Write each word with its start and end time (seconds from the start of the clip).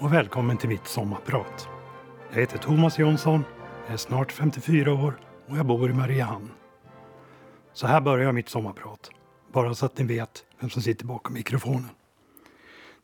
Och 0.00 0.12
välkommen 0.12 0.56
till 0.56 0.68
mitt 0.68 0.86
sommarprat. 0.86 1.68
Jag 2.30 2.40
heter 2.40 2.58
Thomas 2.58 2.98
Jonsson, 2.98 3.44
jag 3.84 3.92
är 3.92 3.96
snart 3.96 4.32
54 4.32 4.92
år 4.92 5.20
och 5.48 5.56
jag 5.56 5.66
bor 5.66 5.90
i 5.90 5.94
Mariehamn. 5.94 6.50
Så 7.72 7.86
här 7.86 8.00
börjar 8.00 8.32
mitt 8.32 8.48
sommarprat, 8.48 9.10
bara 9.52 9.74
så 9.74 9.86
att 9.86 9.98
ni 9.98 10.04
vet 10.04 10.44
vem 10.60 10.70
som 10.70 10.82
sitter 10.82 11.06
bakom 11.06 11.34
mikrofonen. 11.34 11.90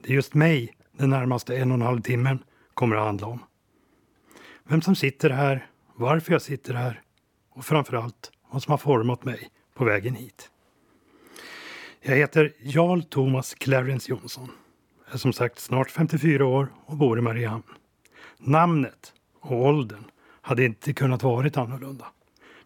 Det 0.02 0.08
är 0.08 0.14
just 0.14 0.34
mig 0.34 0.76
den 0.92 1.10
närmaste 1.10 1.56
en 1.56 1.70
och 1.70 1.74
en 1.74 1.82
halv 1.82 2.00
timmen 2.00 2.38
kommer 2.74 2.96
att 2.96 3.04
handla 3.04 3.26
om. 3.26 3.38
Vem 4.64 4.82
som 4.82 4.96
sitter 4.96 5.30
här, 5.30 5.66
varför 5.94 6.32
jag 6.32 6.42
sitter 6.42 6.74
här 6.74 7.02
och 7.54 7.64
framförallt 7.64 8.32
vad 8.50 8.62
som 8.62 8.70
har 8.70 8.78
format 8.78 9.24
mig 9.24 9.48
på 9.74 9.84
vägen 9.84 10.14
hit. 10.14 10.50
Jag 12.00 12.16
heter 12.16 12.52
Jarl 12.58 13.02
Thomas 13.02 13.54
Clarence 13.54 14.10
Jonsson. 14.10 14.50
Jag 15.06 15.14
är 15.14 15.18
som 15.18 15.32
sagt 15.32 15.58
snart 15.58 15.90
54 15.90 16.46
år 16.46 16.68
och 16.86 16.96
bor 16.96 17.18
i 17.18 17.22
Mariehamn. 17.22 17.62
Namnet 18.38 19.12
och 19.40 19.64
åldern 19.64 20.04
hade 20.40 20.64
inte 20.64 20.92
kunnat 20.92 21.22
varit 21.22 21.56
annorlunda. 21.56 22.06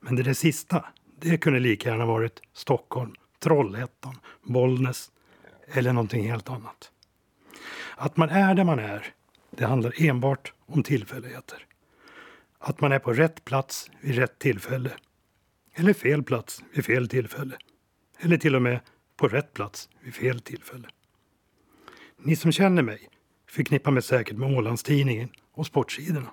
Men 0.01 0.17
det, 0.17 0.23
det 0.23 0.35
sista, 0.35 0.85
det 1.21 1.39
kunde 1.39 1.61
lika 1.61 1.89
gärna 1.89 2.07
varit 2.07 2.41
Stockholm, 2.53 3.15
Trollhättan, 3.39 4.15
Bollnäs 4.43 5.11
eller 5.73 5.93
någonting 5.93 6.31
helt 6.31 6.51
annat. 6.51 6.91
Att 7.97 8.17
man 8.17 8.29
är 8.29 8.55
där 8.55 8.65
man 8.65 8.79
är, 8.79 9.07
det 9.51 9.65
handlar 9.65 10.03
enbart 10.03 10.53
om 10.67 10.83
tillfälligheter. 10.83 11.67
Att 12.59 12.81
man 12.81 12.93
är 12.93 12.99
på 12.99 13.13
rätt 13.13 13.45
plats 13.45 13.91
vid 14.01 14.15
rätt 14.15 14.39
tillfälle. 14.39 14.91
Eller 15.75 15.93
fel 15.93 16.23
plats 16.23 16.63
vid 16.73 16.85
fel 16.85 17.09
tillfälle. 17.09 17.57
Eller 18.19 18.37
till 18.37 18.55
och 18.57 18.63
med 18.63 18.81
på 19.17 19.29
rätt 19.29 19.55
plats 19.55 19.89
vid 20.01 20.15
fel 20.15 20.41
tillfälle. 20.41 20.89
Ni 22.23 22.37
som 22.37 22.53
känner 22.53 22.83
mig 22.83 23.09
förknippar 23.49 23.91
mig 23.91 24.03
säkert 24.03 24.37
med 24.37 24.59
Ålandstidningen 24.59 25.29
och 25.53 25.67
sportsidorna 25.67 26.31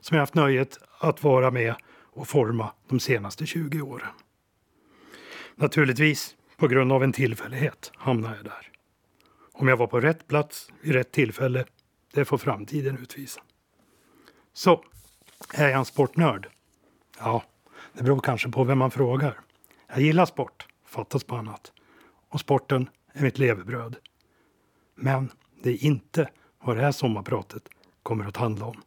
som 0.00 0.14
jag 0.14 0.22
haft 0.22 0.34
nöjet 0.34 0.78
att 0.98 1.22
vara 1.22 1.50
med 1.50 1.74
och 2.12 2.28
forma 2.28 2.72
de 2.88 3.00
senaste 3.00 3.46
20 3.46 3.80
åren. 3.80 4.08
Naturligtvis, 5.54 6.36
på 6.56 6.68
grund 6.68 6.92
av 6.92 7.04
en 7.04 7.12
tillfällighet, 7.12 7.92
hamnade 7.94 8.36
jag 8.36 8.44
där. 8.44 8.70
Om 9.52 9.68
jag 9.68 9.76
var 9.76 9.86
på 9.86 10.00
rätt 10.00 10.28
plats 10.28 10.72
vid 10.80 10.92
rätt 10.92 11.12
tillfälle, 11.12 11.64
det 12.14 12.24
får 12.24 12.38
framtiden 12.38 12.98
utvisa. 12.98 13.40
Så, 14.52 14.84
är 15.54 15.68
jag 15.68 15.78
en 15.78 15.84
sportnörd? 15.84 16.48
Ja, 17.18 17.42
det 17.92 18.02
beror 18.02 18.20
kanske 18.20 18.48
på 18.48 18.64
vem 18.64 18.78
man 18.78 18.90
frågar. 18.90 19.40
Jag 19.88 20.00
gillar 20.00 20.26
sport, 20.26 20.66
fattas 20.86 21.24
på 21.24 21.36
annat. 21.36 21.72
Och 22.28 22.40
sporten 22.40 22.88
är 23.12 23.22
mitt 23.22 23.38
levebröd. 23.38 23.96
Men 25.00 25.30
det 25.62 25.70
är 25.70 25.84
inte 25.84 26.28
vad 26.64 26.76
det 26.76 26.82
här 26.82 26.92
sommarpratet 26.92 27.68
kommer 28.02 28.24
att 28.24 28.36
handla 28.36 28.66
om. 28.66 28.82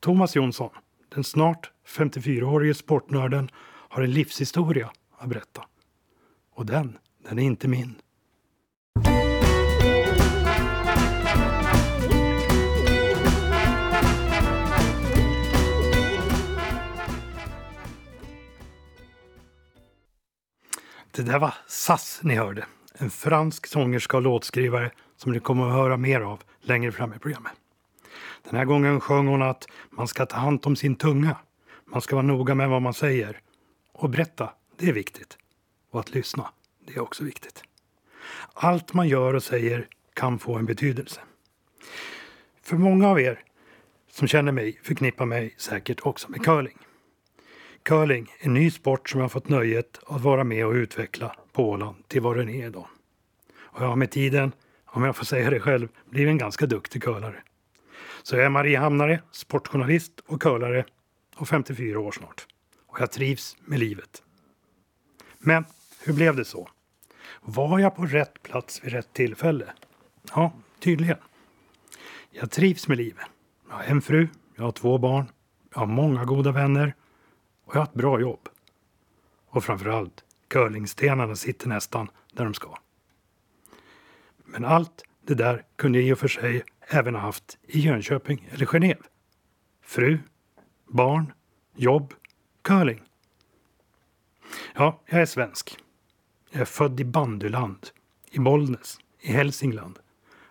Thomas 0.00 0.36
Jonsson, 0.36 0.70
den 1.08 1.24
snart 1.24 1.70
54-årige 1.86 2.74
sportnörden, 2.74 3.50
har 3.64 4.02
en 4.02 4.10
livshistoria 4.10 4.90
att 5.18 5.28
berätta. 5.28 5.64
Och 6.54 6.66
den, 6.66 6.98
den 7.18 7.38
är 7.38 7.42
inte 7.42 7.68
min. 7.68 7.94
Det 21.10 21.22
där 21.22 21.38
var 21.38 21.54
SAS 21.66 22.20
ni 22.22 22.34
hörde. 22.34 22.64
En 23.02 23.10
fransk 23.10 23.66
sångerska 23.66 24.16
och 24.16 24.22
låtskrivare 24.22 24.90
som 25.16 25.32
ni 25.32 25.40
kommer 25.40 25.66
att 25.66 25.72
höra 25.72 25.96
mer 25.96 26.20
av 26.20 26.42
längre 26.60 26.92
fram 26.92 27.14
i 27.14 27.18
programmet. 27.18 27.52
Den 28.42 28.56
här 28.56 28.64
gången 28.64 29.00
sjöng 29.00 29.26
hon 29.26 29.42
att 29.42 29.66
man 29.90 30.08
ska 30.08 30.26
ta 30.26 30.36
hand 30.36 30.66
om 30.66 30.76
sin 30.76 30.96
tunga. 30.96 31.36
Man 31.84 32.00
ska 32.00 32.16
vara 32.16 32.26
noga 32.26 32.54
med 32.54 32.68
vad 32.68 32.82
man 32.82 32.94
säger. 32.94 33.40
Och 33.92 34.10
berätta, 34.10 34.50
det 34.76 34.88
är 34.88 34.92
viktigt. 34.92 35.38
Och 35.90 36.00
att 36.00 36.14
lyssna, 36.14 36.50
det 36.86 36.94
är 36.94 37.00
också 37.00 37.24
viktigt. 37.24 37.64
Allt 38.54 38.94
man 38.94 39.08
gör 39.08 39.34
och 39.34 39.42
säger 39.42 39.88
kan 40.14 40.38
få 40.38 40.54
en 40.54 40.66
betydelse. 40.66 41.20
För 42.62 42.76
många 42.76 43.08
av 43.08 43.20
er 43.20 43.40
som 44.10 44.28
känner 44.28 44.52
mig 44.52 44.80
förknippar 44.82 45.26
mig 45.26 45.54
säkert 45.58 46.00
också 46.02 46.30
med 46.30 46.44
curling. 46.44 46.78
Curling, 47.82 48.32
en 48.38 48.54
ny 48.54 48.70
sport 48.70 49.08
som 49.08 49.20
jag 49.20 49.32
fått 49.32 49.48
nöjet 49.48 50.00
att 50.06 50.20
vara 50.20 50.44
med 50.44 50.66
och 50.66 50.72
utveckla 50.72 51.36
på 51.52 51.70
Åland 51.70 52.08
till 52.08 52.20
vad 52.22 52.36
den 52.36 52.48
är 52.48 52.66
idag. 52.66 52.86
Och 53.56 53.82
jag 53.82 53.88
har 53.88 53.96
med 53.96 54.10
tiden, 54.10 54.52
om 54.84 55.04
jag 55.04 55.16
får 55.16 55.24
säga 55.24 55.50
det 55.50 55.60
själv, 55.60 55.88
blivit 56.10 56.30
en 56.30 56.38
ganska 56.38 56.66
duktig 56.66 57.02
curlare. 57.02 57.42
Så 58.22 58.36
jag 58.36 58.44
är 58.44 58.48
Mariehamnare, 58.48 59.22
sportjournalist 59.30 60.20
och 60.26 60.42
curlare 60.42 60.84
och 61.36 61.48
54 61.48 62.00
år 62.00 62.12
snart. 62.12 62.46
Och 62.86 63.00
jag 63.00 63.12
trivs 63.12 63.56
med 63.60 63.78
livet. 63.78 64.22
Men 65.38 65.64
hur 66.04 66.12
blev 66.12 66.36
det 66.36 66.44
så? 66.44 66.68
Var 67.40 67.78
jag 67.78 67.96
på 67.96 68.06
rätt 68.06 68.42
plats 68.42 68.84
vid 68.84 68.92
rätt 68.92 69.12
tillfälle? 69.12 69.72
Ja, 70.34 70.52
tydligen. 70.78 71.18
Jag 72.30 72.50
trivs 72.50 72.88
med 72.88 72.96
livet. 72.96 73.26
Jag 73.68 73.76
har 73.76 73.84
en 73.84 74.02
fru, 74.02 74.28
jag 74.56 74.64
har 74.64 74.72
två 74.72 74.98
barn, 74.98 75.26
jag 75.72 75.78
har 75.78 75.86
många 75.86 76.24
goda 76.24 76.52
vänner 76.52 76.94
och 77.64 77.74
jag 77.74 77.80
har 77.80 77.86
ett 77.86 77.94
bra 77.94 78.20
jobb. 78.20 78.48
Och 79.48 79.64
framförallt, 79.64 80.24
curlingstenarna 80.52 81.36
sitter 81.36 81.68
nästan 81.68 82.10
där 82.32 82.44
de 82.44 82.54
ska. 82.54 82.78
Men 84.44 84.64
allt 84.64 85.04
det 85.26 85.34
där 85.34 85.64
kunde 85.76 85.98
jag 85.98 86.08
i 86.08 86.12
och 86.12 86.18
för 86.18 86.28
sig 86.28 86.62
även 86.80 87.14
ha 87.14 87.22
haft 87.22 87.58
i 87.62 87.80
Jönköping 87.80 88.48
eller 88.50 88.66
Genève. 88.66 89.02
Fru, 89.82 90.18
barn, 90.88 91.32
jobb, 91.74 92.14
curling. 92.62 93.02
Ja, 94.74 95.00
jag 95.06 95.20
är 95.20 95.26
svensk. 95.26 95.78
Jag 96.50 96.60
är 96.60 96.64
född 96.64 97.00
i 97.00 97.04
bandyland, 97.04 97.88
i 98.30 98.38
Bollnäs, 98.38 98.98
i 99.20 99.32
Hälsingland. 99.32 99.98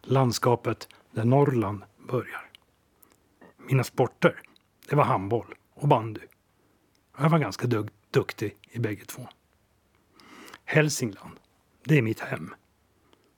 Landskapet 0.02 0.88
där 1.12 1.26
Norrland 1.26 1.84
börjar. 2.08 2.50
Mina 3.58 3.84
sporter, 3.84 4.42
det 4.90 4.96
var 4.96 5.04
handboll 5.04 5.56
och 5.74 5.88
bandy. 5.88 6.22
Jag 7.18 7.30
var 7.30 7.40
ganska 7.40 7.68
duktig 8.12 8.56
i 8.72 8.80
bägge 8.80 9.06
två. 9.06 9.28
Hälsingland, 10.72 11.40
det 11.84 11.98
är 11.98 12.02
mitt 12.02 12.20
hem. 12.20 12.54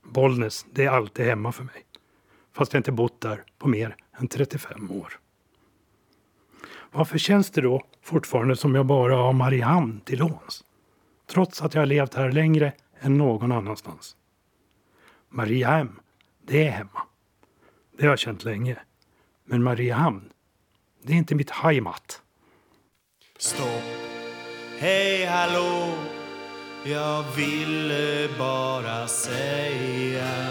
Bollnäs, 0.04 0.66
det 0.72 0.86
är 0.86 0.90
alltid 0.90 1.26
hemma 1.26 1.52
för 1.52 1.64
mig. 1.64 1.86
Fast 2.52 2.74
jag 2.74 2.80
inte 2.80 2.92
bott 2.92 3.22
där 3.22 3.44
på 3.58 3.68
mer 3.68 3.96
än 4.18 4.28
35 4.28 4.92
år. 4.92 5.20
Varför 6.92 7.18
känns 7.18 7.52
det 7.52 7.62
då 7.62 7.82
fortfarande 8.02 8.56
som 8.56 8.76
jag 8.76 8.86
bara 8.86 9.16
har 9.16 9.34
Mariehamn 9.34 10.00
till 10.00 10.20
låns? 10.20 10.64
Trots 11.28 11.62
att 11.62 11.74
jag 11.74 11.82
har 11.82 11.86
levt 11.86 12.14
här 12.14 12.32
längre 12.32 12.74
än 13.00 13.18
någon 13.18 13.52
annanstans. 13.52 14.16
Mariehamn, 15.30 16.00
det 16.42 16.68
är 16.68 16.72
hemma. 16.72 17.02
Det 17.98 18.04
har 18.04 18.10
jag 18.10 18.20
känt 18.20 18.44
länge. 18.44 18.78
Men 19.46 19.64
Mariehamn, 19.64 20.30
det 21.04 21.14
är 21.14 21.18
inte 21.18 21.36
mitt 21.36 21.52
heimat. 21.52 22.22
Stopp, 23.38 23.84
hej 24.78 25.26
hallå 25.26 25.94
jag 26.86 27.24
ville 27.36 28.30
bara 28.38 29.08
säga 29.08 30.48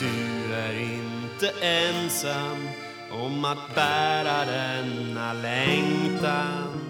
Du 0.00 0.54
är 0.54 0.80
inte 0.80 1.50
ensam 1.66 2.68
om 3.12 3.44
att 3.44 3.74
bära 3.74 4.44
denna 4.44 5.32
längtan 5.32 6.80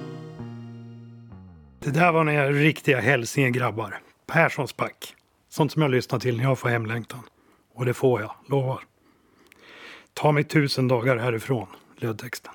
Det 1.80 1.90
där 1.90 2.12
var 2.12 2.24
några 2.24 2.50
riktiga 2.50 3.00
hälsingegrabbar. 3.00 4.00
Perssons 4.26 4.72
pack. 4.72 5.14
Sånt 5.48 5.72
som 5.72 5.82
jag 5.82 5.90
lyssnar 5.90 6.18
till 6.18 6.36
när 6.36 6.44
jag 6.44 6.58
får 6.58 6.68
hemlängtan. 6.68 7.22
Och 7.74 7.84
det 7.84 7.94
får 7.94 8.20
jag, 8.20 8.34
lovar. 8.48 8.80
Ta 10.14 10.32
mig 10.32 10.44
tusen 10.44 10.88
dagar 10.88 11.16
härifrån, 11.16 11.66
löd 11.96 12.18
texten. 12.18 12.52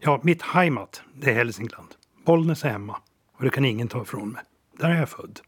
Ja, 0.00 0.20
mitt 0.22 0.42
heimat, 0.42 1.02
det 1.14 1.30
är 1.30 1.34
Hälsingland. 1.34 1.88
Bollnäs 2.24 2.64
är 2.64 2.68
hemma 2.68 3.00
och 3.36 3.44
det 3.44 3.50
kan 3.50 3.64
ingen 3.64 3.88
ta 3.88 4.02
ifrån 4.02 4.28
mig. 4.28 4.42
Där 4.78 4.90
är 4.90 4.98
jag 4.98 5.08
född. 5.08 5.40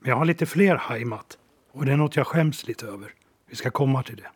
Men 0.00 0.10
jag 0.10 0.16
har 0.16 0.24
lite 0.24 0.46
fler 0.46 0.76
heimat 0.76 1.38
och 1.72 1.86
det 1.86 1.92
är 1.92 1.96
något 1.96 2.16
jag 2.16 2.26
skäms 2.26 2.66
lite 2.66 2.86
över. 2.86 3.14
Vi 3.46 3.56
ska 3.56 3.70
komma 3.70 4.02
till 4.02 4.16
det. 4.16 4.30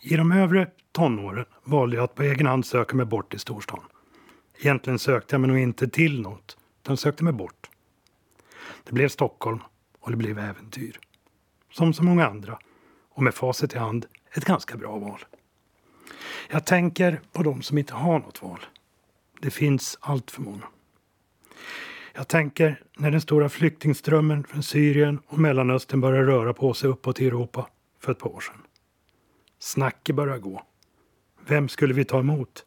I 0.00 0.16
de 0.16 0.32
övre 0.32 0.70
tonåren 0.92 1.44
valde 1.64 1.96
jag 1.96 2.04
att 2.04 2.14
på 2.14 2.22
egen 2.22 2.46
hand 2.46 2.66
söka 2.66 2.96
mig 2.96 3.06
bort 3.06 3.30
till 3.30 3.40
storstan. 3.40 3.84
Egentligen 4.58 4.98
sökte 4.98 5.34
jag 5.34 5.40
mig 5.40 5.48
nog 5.48 5.58
inte 5.58 5.88
till 5.88 6.22
något, 6.22 6.56
utan 6.82 6.96
sökte 6.96 7.24
mig 7.24 7.32
bort. 7.32 7.70
Det 8.84 8.92
blev 8.92 9.08
Stockholm 9.08 9.60
och 10.00 10.10
det 10.10 10.16
blev 10.16 10.38
äventyr. 10.38 10.98
Som 11.72 11.92
så 11.92 12.02
många 12.04 12.26
andra, 12.26 12.58
och 13.10 13.22
med 13.22 13.34
facit 13.34 13.74
i 13.74 13.78
hand, 13.78 14.06
ett 14.32 14.44
ganska 14.44 14.76
bra 14.76 14.98
val. 14.98 15.24
Jag 16.50 16.66
tänker 16.66 17.20
på 17.32 17.42
de 17.42 17.62
som 17.62 17.78
inte 17.78 17.94
har 17.94 18.18
något 18.18 18.42
val. 18.42 18.66
Det 19.40 19.50
finns 19.50 19.98
allt 20.00 20.30
för 20.30 20.42
många. 20.42 20.66
Jag 22.12 22.28
tänker 22.28 22.82
när 22.96 23.10
den 23.10 23.20
stora 23.20 23.48
flyktingströmmen 23.48 24.44
från 24.44 24.62
Syrien 24.62 25.20
och 25.26 25.38
Mellanöstern 25.38 26.00
börjar 26.00 26.24
röra 26.24 26.54
på 26.54 26.74
sig 26.74 26.90
uppåt 26.90 27.20
i 27.20 27.26
Europa 27.26 27.68
för 28.00 28.12
ett 28.12 28.18
par 28.18 28.30
år 28.30 28.40
sedan. 28.40 28.62
Snacket 29.58 30.16
började 30.16 30.40
gå. 30.40 30.62
Vem 31.46 31.68
skulle 31.68 31.94
vi 31.94 32.04
ta 32.04 32.18
emot? 32.18 32.64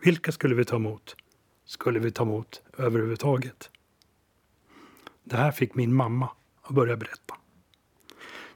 Vilka 0.00 0.32
skulle 0.32 0.54
vi 0.54 0.64
ta 0.64 0.76
emot? 0.76 1.16
Skulle 1.64 1.98
vi 1.98 2.10
ta 2.10 2.22
emot 2.22 2.62
överhuvudtaget? 2.78 3.70
Det 5.24 5.36
här 5.36 5.52
fick 5.52 5.74
min 5.74 5.94
mamma 5.94 6.28
att 6.62 6.74
börja 6.74 6.96
berätta. 6.96 7.34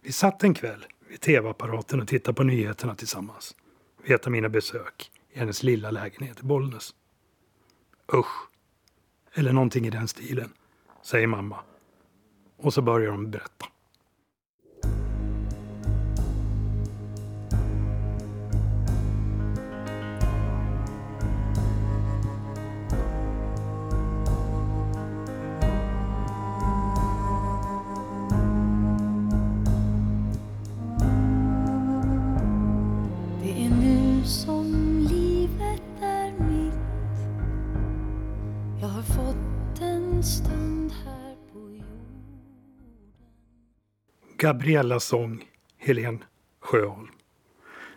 Vi 0.01 0.13
satt 0.13 0.45
en 0.45 0.55
kväll 0.55 0.87
vid 1.09 1.21
tv-apparaten 1.21 2.01
och 2.01 2.09
tittade 2.09 2.35
på 2.35 2.43
nyheterna 2.43 2.95
tillsammans 2.95 3.57
vid 4.03 4.13
ett 4.13 4.27
av 4.27 4.33
mina 4.33 4.49
besök 4.49 5.11
i 5.33 5.39
hennes 5.39 5.63
lilla 5.63 5.91
lägenhet 5.91 6.41
i 6.41 6.43
Bollnäs. 6.43 6.95
Usch! 8.15 8.49
Eller 9.39 9.53
någonting 9.53 9.87
i 9.87 9.91
den 9.91 10.09
stilen, 10.09 10.53
säger 11.03 11.27
mamma. 11.27 11.57
Och 12.57 12.75
så 12.75 12.83
börjar 12.83 13.11
de 13.11 13.31
berätta. 13.31 13.67
Gabriellas 44.41 45.05
sång, 45.05 45.45
Helen 45.79 46.25
Sjöholm. 46.61 47.09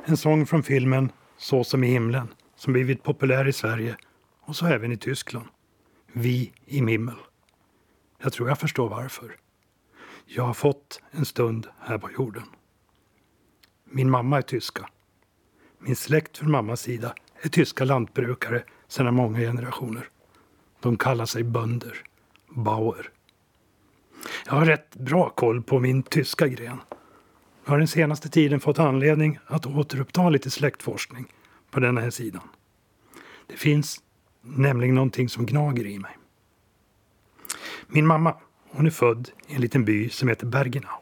En 0.05 0.17
sång 0.17 0.45
från 0.45 0.63
filmen 0.63 1.11
Så 1.37 1.63
som 1.63 1.83
i 1.83 1.87
himlen 1.87 2.27
som 2.55 2.73
blivit 2.73 3.03
populär 3.03 3.47
i 3.47 3.53
Sverige 3.53 3.97
och 4.41 4.55
så 4.55 4.65
även 4.65 4.91
i 4.91 4.97
Tyskland. 4.97 5.45
Vi 6.13 6.53
i 6.65 6.81
Mimmel. 6.81 7.15
Jag 8.23 8.33
tror 8.33 8.49
jag 8.49 8.59
förstår 8.59 8.89
varför. 8.89 9.35
Jag 10.25 10.43
har 10.43 10.53
fått 10.53 11.01
en 11.11 11.25
stund 11.25 11.67
här 11.79 11.97
på 11.97 12.11
jorden. 12.11 12.45
Min 13.83 14.09
mamma 14.09 14.37
är 14.37 14.41
tyska. 14.41 14.89
Min 15.79 15.95
släkt 15.95 16.37
från 16.37 16.51
mammas 16.51 16.81
sida 16.81 17.15
är 17.41 17.49
tyska 17.49 17.85
lantbrukare 17.85 18.63
sedan 18.87 19.13
många 19.15 19.39
generationer. 19.39 20.09
De 20.79 20.97
kallar 20.97 21.25
sig 21.25 21.43
bönder, 21.43 21.97
Bauer. 22.49 23.11
Jag 24.45 24.53
har 24.53 24.65
rätt 24.65 24.95
bra 24.95 25.29
koll 25.29 25.63
på 25.63 25.79
min 25.79 26.03
tyska 26.03 26.47
gren. 26.47 26.81
Jag 27.65 27.71
har 27.71 27.77
den 27.77 27.87
senaste 27.87 28.29
tiden 28.29 28.59
fått 28.59 28.79
anledning 28.79 29.39
att 29.45 29.65
återuppta 29.65 30.29
lite 30.29 30.49
släktforskning 30.49 31.33
på 31.71 31.79
den 31.79 31.97
här 31.97 32.09
sidan. 32.09 32.49
Det 33.47 33.57
finns 33.57 34.01
nämligen 34.41 34.95
någonting 34.95 35.29
som 35.29 35.45
gnager 35.45 35.85
i 35.85 35.99
mig. 35.99 36.17
Min 37.87 38.07
mamma, 38.07 38.35
hon 38.69 38.85
är 38.85 38.91
född 38.91 39.29
i 39.47 39.55
en 39.55 39.61
liten 39.61 39.85
by 39.85 40.09
som 40.09 40.29
heter 40.29 40.45
Bergenau. 40.45 40.97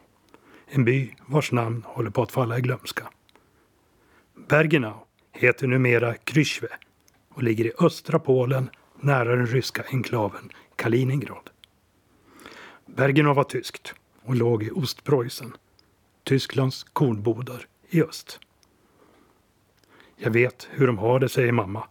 En 0.66 0.84
by 0.84 1.14
vars 1.26 1.52
namn 1.52 1.82
håller 1.86 2.10
på 2.10 2.22
att 2.22 2.32
falla 2.32 2.58
i 2.58 2.60
glömska. 2.60 3.10
Bergenau 4.48 4.94
heter 5.32 5.66
numera 5.66 6.14
Kryschwe 6.14 6.68
och 7.34 7.42
ligger 7.42 7.64
i 7.64 7.72
östra 7.80 8.18
Polen 8.18 8.70
nära 9.00 9.36
den 9.36 9.46
ryska 9.46 9.84
enklaven 9.90 10.50
Kaliningrad. 10.76 11.50
Bergenau 12.96 13.34
var 13.34 13.44
tyskt 13.44 13.94
och 14.22 14.34
låg 14.34 14.62
i 14.62 14.70
Ostpreussen, 14.70 15.56
Tysklands 16.24 16.84
kornbodar 16.84 17.66
i 17.88 18.02
öst. 18.02 18.40
Jag 20.16 20.30
vet 20.30 20.68
hur 20.70 20.86
de 20.86 20.98
har 20.98 21.20
det, 21.20 21.28
säger 21.28 21.52
mamma, 21.52 21.88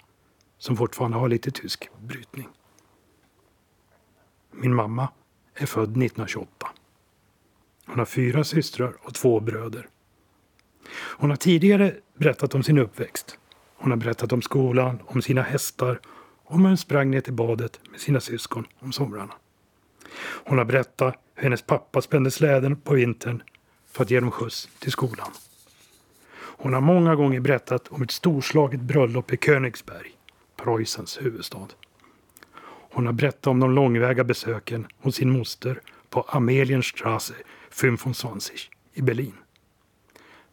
som 0.57 0.77
fortfarande 0.77 1.17
har 1.17 1.29
lite 1.29 1.51
tysk 1.51 1.89
brytning. 1.99 2.47
Min 4.51 4.75
mamma 4.75 5.09
är 5.55 5.65
född 5.65 5.89
1928. 5.89 6.67
Hon 7.85 7.99
har 7.99 8.05
fyra 8.05 8.43
systrar 8.43 8.93
och 9.01 9.13
två 9.13 9.39
bröder. 9.39 9.87
Hon 10.91 11.29
har 11.29 11.37
tidigare 11.37 11.95
berättat 12.17 12.55
om 12.55 12.63
sin 12.63 12.77
uppväxt. 12.77 13.37
Hon 13.75 13.91
har 13.91 13.97
berättat 13.97 14.31
om 14.31 14.41
skolan, 14.41 14.99
om 15.05 15.21
sina 15.21 15.41
hästar 15.41 15.99
och 16.43 16.55
om 16.55 16.61
hur 16.61 16.67
hon 16.67 16.77
sprang 16.77 17.11
ner 17.11 17.21
till 17.21 17.33
badet 17.33 17.79
med 17.91 17.99
sina 17.99 18.19
syskon 18.19 18.67
om 18.79 18.91
somrarna. 18.91 19.33
Hon 20.21 20.57
har 20.57 20.65
berättat 20.65 21.15
hur 21.35 21.43
hennes 21.43 21.61
pappa 21.61 22.01
spände 22.01 22.31
släden 22.31 22.75
på 22.75 22.93
vintern 22.93 23.43
för 23.91 24.03
att 24.03 24.11
ge 24.11 24.19
dem 24.19 24.31
skjuts 24.31 24.69
till 24.79 24.91
skolan. 24.91 25.31
Hon 26.61 26.73
har 26.73 26.81
många 26.81 27.15
gånger 27.15 27.39
berättat 27.39 27.87
om 27.87 28.01
ett 28.01 28.11
storslaget 28.11 28.81
bröllop 28.81 29.33
i 29.33 29.37
Königsberg, 29.37 30.11
Preussens 30.55 31.21
huvudstad. 31.21 31.67
Hon 32.91 33.05
har 33.05 33.13
berättat 33.13 33.47
om 33.47 33.59
de 33.59 33.75
långväga 33.75 34.23
besöken 34.23 34.87
hos 35.01 35.15
sin 35.15 35.29
moster 35.29 35.81
på 36.09 36.21
Amelienstraße 36.21 37.33
25 37.71 38.13
i 38.93 39.01
Berlin. 39.01 39.33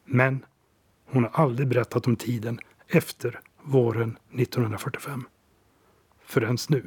Men 0.04 0.44
hon 1.06 1.24
har 1.24 1.30
aldrig 1.30 1.68
berättat 1.68 2.06
om 2.06 2.16
tiden 2.16 2.60
efter 2.88 3.40
våren 3.62 4.18
1945. 4.34 5.24
Förrän 6.24 6.56
nu. 6.68 6.86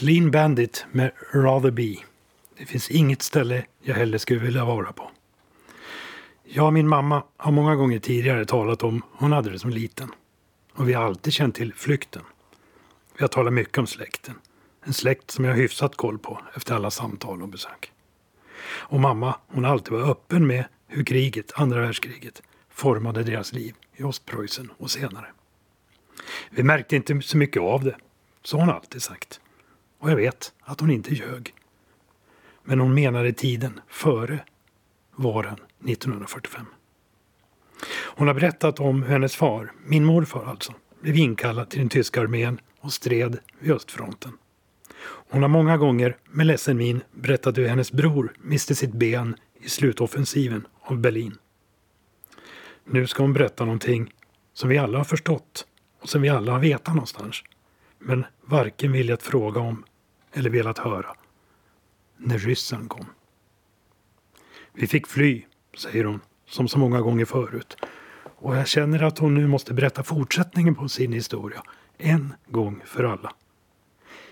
Clean 0.00 0.30
Bandit 0.30 0.86
med 0.92 1.10
Rather 1.32 1.70
Be. 1.70 1.96
Det 2.58 2.66
finns 2.66 2.90
inget 2.90 3.22
ställe 3.22 3.64
jag 3.82 3.94
hellre 3.94 4.18
skulle 4.18 4.40
vilja 4.40 4.64
vara 4.64 4.92
på. 4.92 5.10
Jag 6.44 6.66
och 6.66 6.72
min 6.72 6.88
mamma 6.88 7.22
har 7.36 7.52
många 7.52 7.74
gånger 7.74 7.98
tidigare 7.98 8.44
talat 8.44 8.82
om 8.82 9.02
hon 9.12 9.32
hade 9.32 9.50
det 9.50 9.58
som 9.58 9.70
liten. 9.70 10.10
Och 10.72 10.88
vi 10.88 10.92
har 10.92 11.04
alltid 11.04 11.32
känt 11.32 11.54
till 11.54 11.74
flykten. 11.74 12.22
Vi 13.16 13.22
har 13.22 13.28
talat 13.28 13.52
mycket 13.52 13.78
om 13.78 13.86
släkten. 13.86 14.34
En 14.84 14.92
släkt 14.92 15.30
som 15.30 15.44
jag 15.44 15.52
har 15.52 15.58
hyfsat 15.58 15.96
koll 15.96 16.18
på 16.18 16.40
efter 16.54 16.74
alla 16.74 16.90
samtal 16.90 17.42
och 17.42 17.48
besök. 17.48 17.92
Och 18.64 19.00
mamma, 19.00 19.36
hon 19.46 19.64
har 19.64 19.72
alltid 19.72 19.92
varit 19.92 20.08
öppen 20.08 20.46
med 20.46 20.64
hur 20.86 21.04
kriget, 21.04 21.52
andra 21.54 21.80
världskriget, 21.80 22.42
formade 22.70 23.22
deras 23.22 23.52
liv 23.52 23.74
i 23.96 24.02
Ostpreussen 24.02 24.70
och 24.78 24.90
senare. 24.90 25.26
Vi 26.50 26.62
märkte 26.62 26.96
inte 26.96 27.22
så 27.22 27.36
mycket 27.36 27.62
av 27.62 27.84
det, 27.84 27.96
så 28.42 28.56
har 28.56 28.66
hon 28.66 28.74
alltid 28.74 29.02
sagt. 29.02 29.40
Och 30.00 30.10
jag 30.10 30.16
vet 30.16 30.52
att 30.60 30.80
hon 30.80 30.90
inte 30.90 31.14
ljög. 31.14 31.54
Men 32.64 32.80
hon 32.80 32.94
menade 32.94 33.32
tiden 33.32 33.80
före 33.88 34.44
våren 35.16 35.56
1945. 35.88 36.66
Hon 37.92 38.26
har 38.26 38.34
berättat 38.34 38.80
om 38.80 39.02
hur 39.02 39.12
hennes 39.12 39.36
far, 39.36 39.72
min 39.86 40.04
morfar 40.04 40.44
alltså, 40.44 40.74
blev 41.00 41.16
inkallad 41.16 41.70
till 41.70 41.78
den 41.78 41.88
tyska 41.88 42.20
armén 42.20 42.60
och 42.80 42.92
stred 42.92 43.38
vid 43.58 43.72
östfronten. 43.72 44.32
Hon 45.02 45.42
har 45.42 45.48
många 45.48 45.76
gånger 45.76 46.16
med 46.24 46.46
ledsen 46.46 46.76
min 46.76 47.00
berättat 47.12 47.58
hur 47.58 47.68
hennes 47.68 47.92
bror 47.92 48.32
miste 48.38 48.74
sitt 48.74 48.92
ben 48.92 49.36
i 49.60 49.68
slutoffensiven 49.68 50.66
av 50.80 50.98
Berlin. 50.98 51.34
Nu 52.84 53.06
ska 53.06 53.22
hon 53.22 53.32
berätta 53.32 53.64
någonting 53.64 54.12
som 54.52 54.68
vi 54.68 54.78
alla 54.78 54.98
har 54.98 55.04
förstått 55.04 55.66
och 56.00 56.08
som 56.08 56.22
vi 56.22 56.28
alla 56.28 56.52
har 56.52 56.60
vetat 56.60 56.94
någonstans. 56.94 57.42
Men 57.98 58.24
varken 58.40 58.92
viljat 58.92 59.22
fråga 59.22 59.60
om 59.60 59.84
eller 60.32 60.50
velat 60.50 60.78
höra. 60.78 61.14
När 62.16 62.38
ryssen 62.38 62.88
kom. 62.88 63.06
Vi 64.72 64.86
fick 64.86 65.06
fly, 65.06 65.44
säger 65.76 66.04
hon, 66.04 66.20
som 66.46 66.68
så 66.68 66.78
många 66.78 67.00
gånger 67.00 67.24
förut. 67.24 67.76
Och 68.36 68.56
jag 68.56 68.66
känner 68.66 69.02
att 69.02 69.18
hon 69.18 69.34
nu 69.34 69.46
måste 69.46 69.74
berätta 69.74 70.02
fortsättningen 70.02 70.74
på 70.74 70.88
sin 70.88 71.12
historia. 71.12 71.62
En 71.98 72.34
gång 72.46 72.82
för 72.86 73.04
alla. 73.04 73.32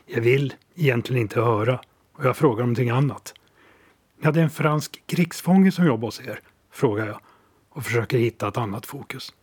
Jag 0.06 0.20
vill 0.20 0.54
egentligen 0.74 1.22
inte 1.22 1.40
höra 1.40 1.80
och 2.12 2.24
jag 2.24 2.36
frågar 2.36 2.62
om 2.62 2.68
någonting 2.68 2.90
annat. 2.90 3.34
Ni 4.18 4.26
hade 4.26 4.42
en 4.42 4.50
fransk 4.50 5.02
krigsfånge 5.06 5.72
som 5.72 5.86
jobbade 5.86 6.06
hos 6.06 6.20
er, 6.20 6.40
frågar 6.70 7.06
jag 7.06 7.20
och 7.68 7.84
försöker 7.84 8.18
hitta 8.18 8.48
ett 8.48 8.56
annat 8.56 8.86
fokus. 8.86 9.34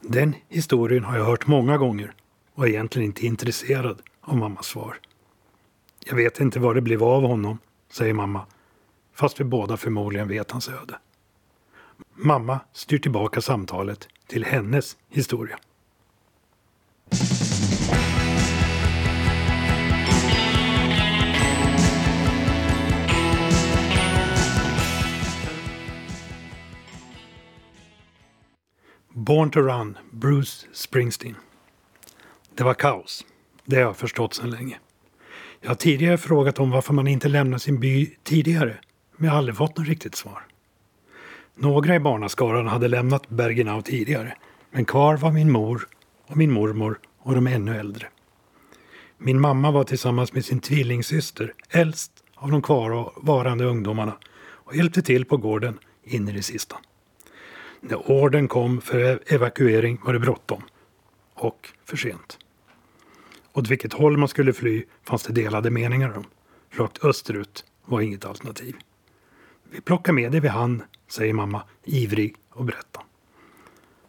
Den 0.00 0.34
historien 0.48 1.04
har 1.04 1.16
jag 1.16 1.24
hört 1.24 1.46
många 1.46 1.78
gånger 1.78 2.14
och 2.54 2.64
är 2.64 2.68
egentligen 2.68 3.06
inte 3.06 3.26
intresserad 3.26 4.02
av 4.20 4.36
mammas 4.36 4.66
svar. 4.66 4.98
Jag 6.06 6.16
vet 6.16 6.40
inte 6.40 6.60
vad 6.60 6.74
det 6.74 6.80
blev 6.80 7.02
av 7.02 7.22
honom, 7.22 7.58
säger 7.90 8.14
mamma. 8.14 8.46
Fast 9.14 9.40
vi 9.40 9.44
båda 9.44 9.76
förmodligen 9.76 10.28
vet 10.28 10.50
hans 10.50 10.68
öde. 10.68 10.98
Mamma 12.14 12.60
styr 12.72 12.98
tillbaka 12.98 13.40
samtalet 13.40 14.08
till 14.26 14.44
hennes 14.44 14.96
historia. 15.08 15.58
Born 29.08 29.50
to 29.50 29.60
Run, 29.60 29.98
Bruce 30.10 30.66
Springsteen. 30.72 31.36
Det 32.54 32.64
var 32.64 32.74
kaos. 32.74 33.26
Det 33.64 33.76
har 33.76 33.82
jag 33.82 33.96
förstått 33.96 34.34
sedan 34.34 34.50
länge. 34.50 34.78
Jag 35.64 35.70
har 35.70 35.74
tidigare 35.74 36.18
frågat 36.18 36.58
om 36.60 36.70
varför 36.70 36.94
man 36.94 37.06
inte 37.06 37.28
lämnar 37.28 37.58
sin 37.58 37.80
by 37.80 38.06
tidigare, 38.22 38.76
men 39.16 39.26
jag 39.26 39.32
har 39.32 39.38
aldrig 39.38 39.56
fått 39.56 39.78
något 39.78 39.88
riktigt 39.88 40.14
svar. 40.14 40.42
Några 41.54 41.94
i 41.94 42.00
barnaskaran 42.00 42.66
hade 42.66 42.88
lämnat 42.88 43.28
Bergenau 43.28 43.82
tidigare, 43.82 44.36
men 44.70 44.84
kvar 44.84 45.16
var 45.16 45.30
min 45.30 45.52
mor 45.52 45.88
och 46.26 46.36
min 46.36 46.52
mormor 46.52 46.98
och 47.18 47.34
de 47.34 47.46
ännu 47.46 47.76
äldre. 47.76 48.06
Min 49.18 49.40
mamma 49.40 49.70
var 49.70 49.84
tillsammans 49.84 50.32
med 50.32 50.44
sin 50.44 50.60
tvillingsyster 50.60 51.52
äldst 51.70 52.12
av 52.34 52.50
de 52.50 52.62
kvarvarande 52.62 53.64
ungdomarna 53.64 54.16
och 54.36 54.76
hjälpte 54.76 55.02
till 55.02 55.24
på 55.24 55.36
gården 55.36 55.78
in 56.04 56.28
i 56.28 56.32
det 56.32 56.42
sista. 56.42 56.76
När 57.80 58.10
orden 58.10 58.48
kom 58.48 58.80
för 58.80 59.20
evakuering 59.26 60.00
var 60.04 60.12
det 60.12 60.20
bråttom. 60.20 60.62
Och 61.34 61.68
för 61.84 61.96
sent. 61.96 62.38
Åt 63.56 63.70
vilket 63.70 63.92
håll 63.92 64.16
man 64.16 64.28
skulle 64.28 64.52
fly 64.52 64.84
fanns 65.02 65.22
det 65.22 65.32
delade 65.32 65.70
meningar 65.70 66.16
om. 66.16 66.24
Rakt 66.70 67.04
österut 67.04 67.64
var 67.84 68.00
inget 68.00 68.24
alternativ. 68.24 68.76
Vi 69.70 69.80
plockar 69.80 70.12
med 70.12 70.32
det 70.32 70.40
vi 70.40 70.48
hann, 70.48 70.82
säger 71.08 71.34
mamma, 71.34 71.62
ivrig 71.84 72.34
och 72.50 72.64
berättar. 72.64 73.02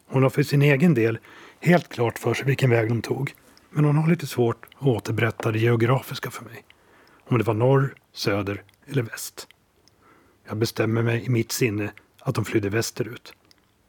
Hon 0.07 0.23
har 0.23 0.29
för 0.29 0.43
sin 0.43 0.61
egen 0.61 0.93
del 0.93 1.19
helt 1.59 1.89
klart 1.89 2.19
för 2.19 2.33
sig 2.33 2.45
vilken 2.45 2.69
väg 2.69 2.89
de 2.89 3.01
tog. 3.01 3.33
Men 3.69 3.85
hon 3.85 3.95
har 3.95 4.09
lite 4.09 4.27
svårt 4.27 4.65
att 4.75 4.87
återberätta 4.87 5.51
det 5.51 5.59
geografiska 5.59 6.31
för 6.31 6.45
mig. 6.45 6.63
Om 7.23 7.37
det 7.37 7.43
var 7.43 7.53
norr, 7.53 7.95
söder 8.13 8.63
eller 8.85 9.01
väst. 9.01 9.47
Jag 10.47 10.57
bestämmer 10.57 11.01
mig 11.01 11.25
i 11.25 11.29
mitt 11.29 11.51
sinne 11.51 11.91
att 12.19 12.35
de 12.35 12.45
flydde 12.45 12.69
västerut. 12.69 13.33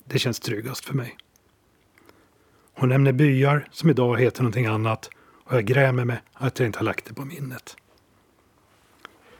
Det 0.05 0.19
känns 0.19 0.41
tryggast 0.41 0.85
för 0.85 0.95
mig. 0.95 1.17
Hon 2.75 2.89
nämner 2.89 3.13
byar 3.13 3.69
som 3.73 3.91
idag 3.91 4.21
heter 4.21 4.43
någonting 4.43 4.67
annat 4.67 5.11
och 5.47 5.57
jag 5.57 5.65
grämer 5.65 6.05
mig 6.05 6.19
att 6.33 6.59
jag 6.59 6.69
inte 6.69 6.79
har 6.79 6.85
lagt 6.85 7.05
det 7.05 7.15
på 7.15 7.25
minnet. 7.25 7.77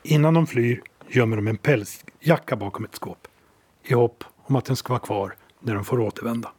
Innan 0.03 0.33
de 0.33 0.47
flyr 0.47 0.83
gömmer 1.07 1.35
de 1.35 1.47
en 1.47 1.57
pälsjacka 1.57 2.55
bakom 2.55 2.85
ett 2.85 2.95
skåp 2.95 3.27
i 3.83 3.93
hopp 3.93 4.23
om 4.37 4.55
att 4.55 4.65
den 4.65 4.75
ska 4.75 4.93
vara 4.93 4.99
kvar 4.99 5.35
när 5.59 5.75
de 5.75 5.85
får 5.85 5.99
återvända. 5.99 6.51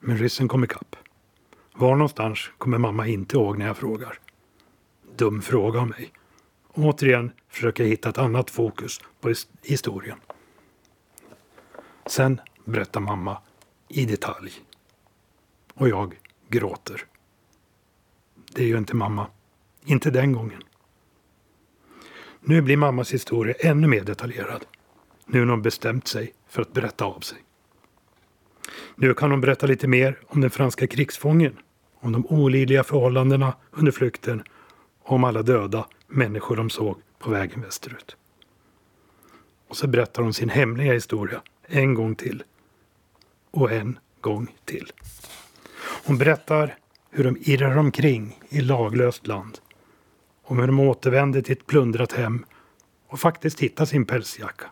Men 0.00 0.18
ryssen 0.18 0.48
kom 0.48 0.64
ikapp. 0.64 0.96
Var 1.74 1.96
någonstans 1.96 2.50
kommer 2.58 2.78
mamma 2.78 3.06
inte 3.06 3.36
ihåg 3.36 3.58
när 3.58 3.66
jag 3.66 3.76
frågar. 3.76 4.18
Dum 5.16 5.42
fråga 5.42 5.80
av 5.80 5.88
mig. 5.88 6.12
Och 6.68 6.84
återigen 6.84 7.32
försöker 7.48 7.84
jag 7.84 7.90
hitta 7.90 8.08
ett 8.08 8.18
annat 8.18 8.50
fokus 8.50 9.00
på 9.20 9.34
historien. 9.62 10.18
Sen 12.06 12.40
berättar 12.64 13.00
mamma 13.00 13.42
i 13.88 14.04
detalj. 14.04 14.52
Och 15.74 15.88
jag 15.88 16.20
gråter. 16.48 17.04
Det 18.52 18.62
är 18.62 18.66
ju 18.66 18.78
inte 18.78 18.96
mamma. 18.96 19.26
Inte 19.84 20.10
den 20.10 20.32
gången. 20.32 20.62
Nu 22.40 22.62
blir 22.62 22.76
mammas 22.76 23.12
historia 23.12 23.54
ännu 23.58 23.88
mer 23.88 24.04
detaljerad. 24.04 24.64
Nu 25.26 25.44
när 25.44 25.50
hon 25.50 25.62
bestämt 25.62 26.08
sig 26.08 26.32
för 26.48 26.62
att 26.62 26.72
berätta 26.72 27.04
av 27.04 27.20
sig. 27.20 27.38
Nu 28.94 29.14
kan 29.14 29.30
hon 29.30 29.40
berätta 29.40 29.66
lite 29.66 29.88
mer 29.88 30.18
om 30.26 30.40
den 30.40 30.50
franska 30.50 30.86
krigsfången, 30.86 31.58
om 32.00 32.12
de 32.12 32.26
olidliga 32.26 32.84
förhållandena 32.84 33.54
under 33.70 33.92
flykten 33.92 34.42
och 35.02 35.12
om 35.12 35.24
alla 35.24 35.42
döda 35.42 35.86
människor 36.06 36.56
de 36.56 36.70
såg 36.70 36.96
på 37.18 37.30
vägen 37.30 37.60
västerut. 37.60 38.16
Och 39.68 39.76
så 39.76 39.86
berättar 39.86 40.22
hon 40.22 40.34
sin 40.34 40.48
hemliga 40.48 40.92
historia 40.92 41.42
en 41.66 41.94
gång 41.94 42.14
till. 42.14 42.42
Och 43.50 43.72
en 43.72 43.98
gång 44.20 44.54
till. 44.64 44.92
Hon 46.04 46.18
berättar 46.18 46.78
hur 47.10 47.24
de 47.24 47.36
irrar 47.40 47.76
omkring 47.76 48.38
i 48.48 48.60
laglöst 48.60 49.26
land. 49.26 49.58
Om 50.42 50.58
hur 50.58 50.66
de 50.66 50.80
återvänder 50.80 51.42
till 51.42 51.52
ett 51.52 51.66
plundrat 51.66 52.12
hem 52.12 52.44
och 53.08 53.20
faktiskt 53.20 53.60
hittar 53.60 53.84
sin 53.84 54.06
pälsjacka. 54.06 54.66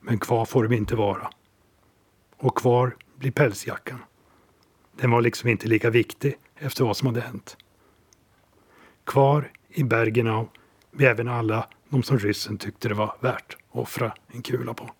Men 0.00 0.18
kvar 0.18 0.44
får 0.44 0.64
de 0.64 0.74
inte 0.76 0.96
vara. 0.96 1.30
Och 2.36 2.58
kvar 2.58 2.96
blir 3.18 3.30
pälsjackan. 3.30 3.98
Den 5.00 5.10
var 5.10 5.20
liksom 5.20 5.48
inte 5.48 5.68
lika 5.68 5.90
viktig 5.90 6.34
efter 6.56 6.84
vad 6.84 6.96
som 6.96 7.06
hade 7.06 7.20
hänt. 7.20 7.56
Kvar 9.04 9.52
i 9.68 9.84
Bergenau 9.84 10.48
blev 10.90 11.10
även 11.10 11.28
alla 11.28 11.68
de 11.88 12.02
som 12.02 12.18
ryssen 12.18 12.58
tyckte 12.58 12.88
det 12.88 12.94
var 12.94 13.16
värt 13.20 13.56
att 13.70 13.76
offra 13.76 14.14
en 14.28 14.42
kula 14.42 14.74
på. 14.74 14.90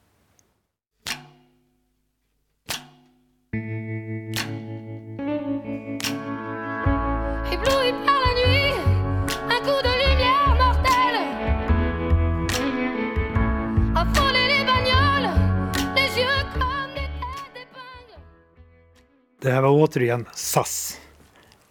Det 19.45 19.51
här 19.51 19.63
var 19.63 19.71
återigen 19.71 20.27
SAS. 20.35 21.01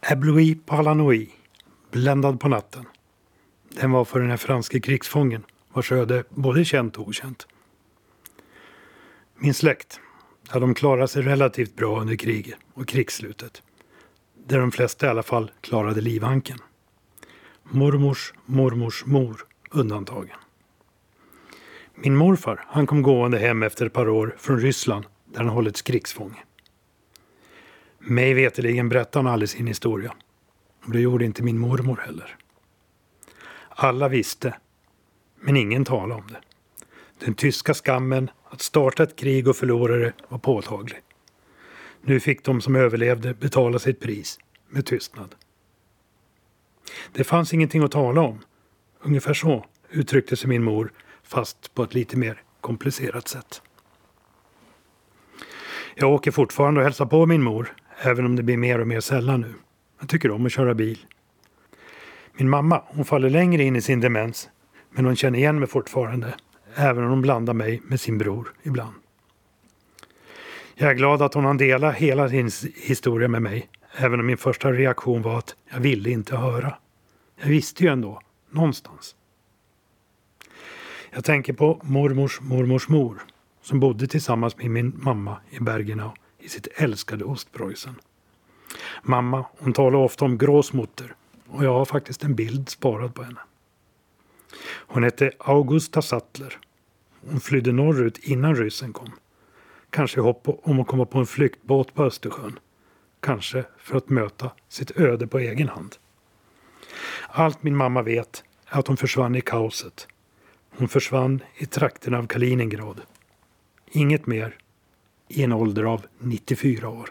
Abloui 0.00 0.54
par. 0.54 1.26
Bländad 1.90 2.40
på 2.40 2.48
natten. 2.48 2.84
Den 3.68 3.90
var 3.90 4.04
för 4.04 4.20
den 4.20 4.30
här 4.30 4.36
franske 4.36 4.80
krigsfången 4.80 5.44
vars 5.72 5.92
öde 5.92 6.24
både 6.28 6.64
känt 6.64 6.96
och 6.96 7.08
okänt. 7.08 7.46
Min 9.36 9.54
släkt, 9.54 10.00
ja, 10.52 10.58
de 10.58 10.74
klarade 10.74 11.08
sig 11.08 11.22
relativt 11.22 11.76
bra 11.76 12.00
under 12.00 12.16
kriget 12.16 12.58
och 12.74 12.88
krigsslutet. 12.88 13.62
Där 14.46 14.58
de 14.58 14.72
flesta 14.72 15.06
i 15.06 15.08
alla 15.08 15.22
fall 15.22 15.50
klarade 15.60 16.00
livhanken. 16.00 16.58
Mormors 17.62 18.34
mormors 18.46 19.04
mor 19.06 19.46
undantagen. 19.70 20.36
Min 21.94 22.16
morfar, 22.16 22.64
han 22.68 22.86
kom 22.86 23.02
gående 23.02 23.38
hem 23.38 23.62
efter 23.62 23.86
ett 23.86 23.92
par 23.92 24.08
år 24.08 24.36
från 24.38 24.60
Ryssland 24.60 25.06
där 25.24 25.38
han 25.38 25.48
hållits 25.48 25.82
krigsfånge. 25.82 26.44
Mig 28.06 28.34
veterligen 28.34 28.88
berättade 28.88 29.24
han 29.24 29.32
aldrig 29.32 29.48
sin 29.48 29.66
historia. 29.66 30.14
Och 30.84 30.92
det 30.92 31.00
gjorde 31.00 31.24
inte 31.24 31.42
min 31.42 31.58
mormor 31.58 32.00
heller. 32.06 32.36
Alla 33.68 34.08
visste, 34.08 34.54
men 35.40 35.56
ingen 35.56 35.84
talade 35.84 36.14
om 36.14 36.26
det. 36.26 36.40
Den 37.24 37.34
tyska 37.34 37.74
skammen 37.74 38.30
att 38.50 38.62
starta 38.62 39.02
ett 39.02 39.16
krig 39.16 39.48
och 39.48 39.56
förlora 39.56 39.96
det 39.96 40.12
var 40.28 40.38
påtaglig. 40.38 40.98
Nu 42.02 42.20
fick 42.20 42.44
de 42.44 42.60
som 42.60 42.76
överlevde 42.76 43.34
betala 43.34 43.78
sitt 43.78 44.00
pris 44.00 44.38
med 44.68 44.86
tystnad. 44.86 45.34
Det 47.12 47.24
fanns 47.24 47.54
ingenting 47.54 47.82
att 47.82 47.92
tala 47.92 48.20
om. 48.20 48.38
Ungefär 49.02 49.34
så 49.34 49.66
uttryckte 49.90 50.36
sig 50.36 50.48
min 50.48 50.64
mor, 50.64 50.92
fast 51.22 51.74
på 51.74 51.82
ett 51.82 51.94
lite 51.94 52.16
mer 52.16 52.42
komplicerat 52.60 53.28
sätt. 53.28 53.62
Jag 55.94 56.12
åker 56.12 56.30
fortfarande 56.30 56.80
och 56.80 56.84
hälsar 56.84 57.06
på 57.06 57.26
min 57.26 57.42
mor, 57.42 57.74
även 58.02 58.24
om 58.24 58.36
det 58.36 58.42
blir 58.42 58.56
mer 58.56 58.78
och 58.78 58.86
mer 58.86 59.00
sällan 59.00 59.40
nu. 59.40 59.54
Jag 60.00 60.08
tycker 60.08 60.30
om 60.30 60.46
att 60.46 60.52
köra 60.52 60.74
bil. 60.74 60.98
Min 62.36 62.48
mamma, 62.48 62.82
hon 62.86 63.04
faller 63.04 63.30
längre 63.30 63.62
in 63.62 63.76
i 63.76 63.80
sin 63.80 64.00
demens, 64.00 64.48
men 64.90 65.04
hon 65.04 65.16
känner 65.16 65.38
igen 65.38 65.58
mig 65.58 65.68
fortfarande, 65.68 66.34
även 66.74 67.04
om 67.04 67.10
hon 67.10 67.22
blandar 67.22 67.54
mig 67.54 67.80
med 67.84 68.00
sin 68.00 68.18
bror 68.18 68.52
ibland. 68.62 68.94
Jag 70.74 70.90
är 70.90 70.94
glad 70.94 71.22
att 71.22 71.34
hon 71.34 71.44
har 71.44 71.54
delat 71.54 71.94
hela 71.94 72.28
sin 72.28 72.50
historia 72.76 73.28
med 73.28 73.42
mig, 73.42 73.68
även 73.96 74.20
om 74.20 74.26
min 74.26 74.36
första 74.36 74.72
reaktion 74.72 75.22
var 75.22 75.38
att 75.38 75.56
jag 75.72 75.80
ville 75.80 76.10
inte 76.10 76.36
höra. 76.36 76.74
Jag 77.40 77.48
visste 77.48 77.84
ju 77.84 77.90
ändå, 77.90 78.20
någonstans. 78.50 79.16
Jag 81.10 81.24
tänker 81.24 81.52
på 81.52 81.80
mormors 81.84 82.40
mormors 82.40 82.88
mor, 82.88 83.22
som 83.62 83.80
bodde 83.80 84.06
tillsammans 84.06 84.56
med 84.56 84.70
min 84.70 84.92
mamma 85.02 85.36
i 85.50 85.60
Bergenau 85.60 86.12
i 86.44 86.48
sitt 86.48 86.68
älskade 86.74 87.24
Ostpreussen. 87.24 87.94
Mamma, 89.02 89.44
hon 89.58 89.72
talar 89.72 89.98
ofta 89.98 90.24
om 90.24 90.38
Gråsmutter 90.38 91.14
och 91.48 91.64
jag 91.64 91.72
har 91.72 91.84
faktiskt 91.84 92.24
en 92.24 92.34
bild 92.34 92.68
sparad 92.68 93.14
på 93.14 93.22
henne. 93.22 93.40
Hon 94.64 95.02
hette 95.02 95.32
Augusta 95.38 96.02
Sattler. 96.02 96.58
Hon 97.30 97.40
flydde 97.40 97.72
norrut 97.72 98.18
innan 98.18 98.56
ryssen 98.56 98.92
kom. 98.92 99.12
Kanske 99.90 100.20
i 100.20 100.22
hopp 100.22 100.48
om 100.62 100.80
att 100.80 100.86
komma 100.86 101.06
på 101.06 101.18
en 101.18 101.26
flyktbåt 101.26 101.94
på 101.94 102.04
Östersjön. 102.04 102.58
Kanske 103.20 103.64
för 103.78 103.96
att 103.96 104.08
möta 104.08 104.50
sitt 104.68 104.98
öde 104.98 105.26
på 105.26 105.38
egen 105.38 105.68
hand. 105.68 105.96
Allt 107.28 107.62
min 107.62 107.76
mamma 107.76 108.02
vet 108.02 108.44
är 108.66 108.78
att 108.78 108.86
hon 108.86 108.96
försvann 108.96 109.34
i 109.34 109.40
kaoset. 109.40 110.08
Hon 110.70 110.88
försvann 110.88 111.42
i 111.56 111.66
trakten 111.66 112.14
av 112.14 112.26
Kaliningrad. 112.26 113.00
Inget 113.90 114.26
mer 114.26 114.58
i 115.28 115.42
en 115.42 115.52
ålder 115.52 115.82
av 115.82 116.06
94 116.18 116.88
år. 116.88 117.10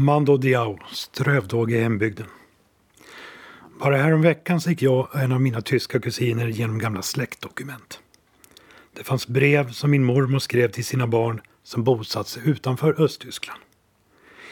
Mando 0.00 0.36
Diao, 0.36 0.78
strövtåg 0.92 1.72
i 1.72 1.80
hembygden. 1.80 2.26
Bara 3.80 3.96
häromveckan 3.96 4.60
så 4.60 4.70
gick 4.70 4.82
jag 4.82 4.98
och 4.98 5.14
en 5.20 5.32
av 5.32 5.40
mina 5.40 5.60
tyska 5.60 6.00
kusiner 6.00 6.46
genom 6.46 6.78
gamla 6.78 7.02
släktdokument. 7.02 8.00
Det 9.00 9.04
fanns 9.04 9.28
brev 9.28 9.70
som 9.70 9.90
min 9.90 10.04
mormor 10.04 10.38
skrev 10.38 10.70
till 10.70 10.84
sina 10.84 11.06
barn 11.06 11.40
som 11.62 11.84
bosatt 11.84 12.28
sig 12.28 12.42
utanför 12.46 13.02
Östtyskland. 13.02 13.60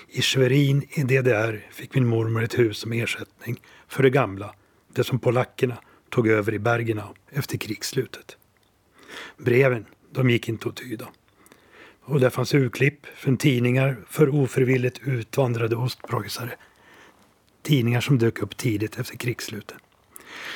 I 0.09 0.23
Schwerin 0.23 0.83
i 0.90 1.02
DDR 1.02 1.67
fick 1.71 1.95
min 1.95 2.07
mormor 2.07 2.43
ett 2.45 2.59
hus 2.59 2.78
som 2.78 2.93
ersättning 2.93 3.61
för 3.88 4.02
det 4.02 4.11
gamla, 4.11 4.55
det 4.95 5.05
som 5.05 5.19
polackerna 5.19 5.76
tog 6.11 6.28
över 6.28 6.55
i 6.55 6.59
Bergenau 6.59 7.14
efter 7.31 7.59
krigsslutet. 7.59 8.37
Breven, 9.37 9.87
de 10.12 10.31
gick 10.31 10.49
inte 10.49 10.69
att 10.69 10.76
tyda. 10.76 11.09
Och 12.00 12.21
där 12.21 12.31
fanns 12.31 12.55
urklipp 12.55 13.07
från 13.07 13.37
tidningar 13.37 13.97
för 14.09 14.35
ofrivilligt 14.35 15.00
utvandrade 15.05 15.76
ostpreussare. 15.76 16.50
Tidningar 17.62 18.00
som 18.00 18.19
dök 18.19 18.38
upp 18.43 18.57
tidigt 18.57 18.99
efter 18.99 19.17
krigsslutet. 19.17 19.78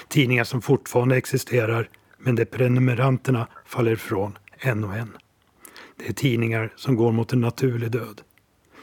Tidningar 0.08 0.44
som 0.44 0.62
fortfarande 0.62 1.16
existerar 1.16 1.88
men 2.24 2.34
där 2.34 2.44
prenumeranterna 2.44 3.46
faller 3.64 3.92
ifrån 3.92 4.38
en 4.58 4.84
och 4.84 4.96
en. 4.96 5.16
Det 5.96 6.08
är 6.08 6.12
tidningar 6.12 6.72
som 6.76 6.96
går 6.96 7.12
mot 7.12 7.32
en 7.32 7.40
naturlig 7.40 7.90
död. 7.90 8.22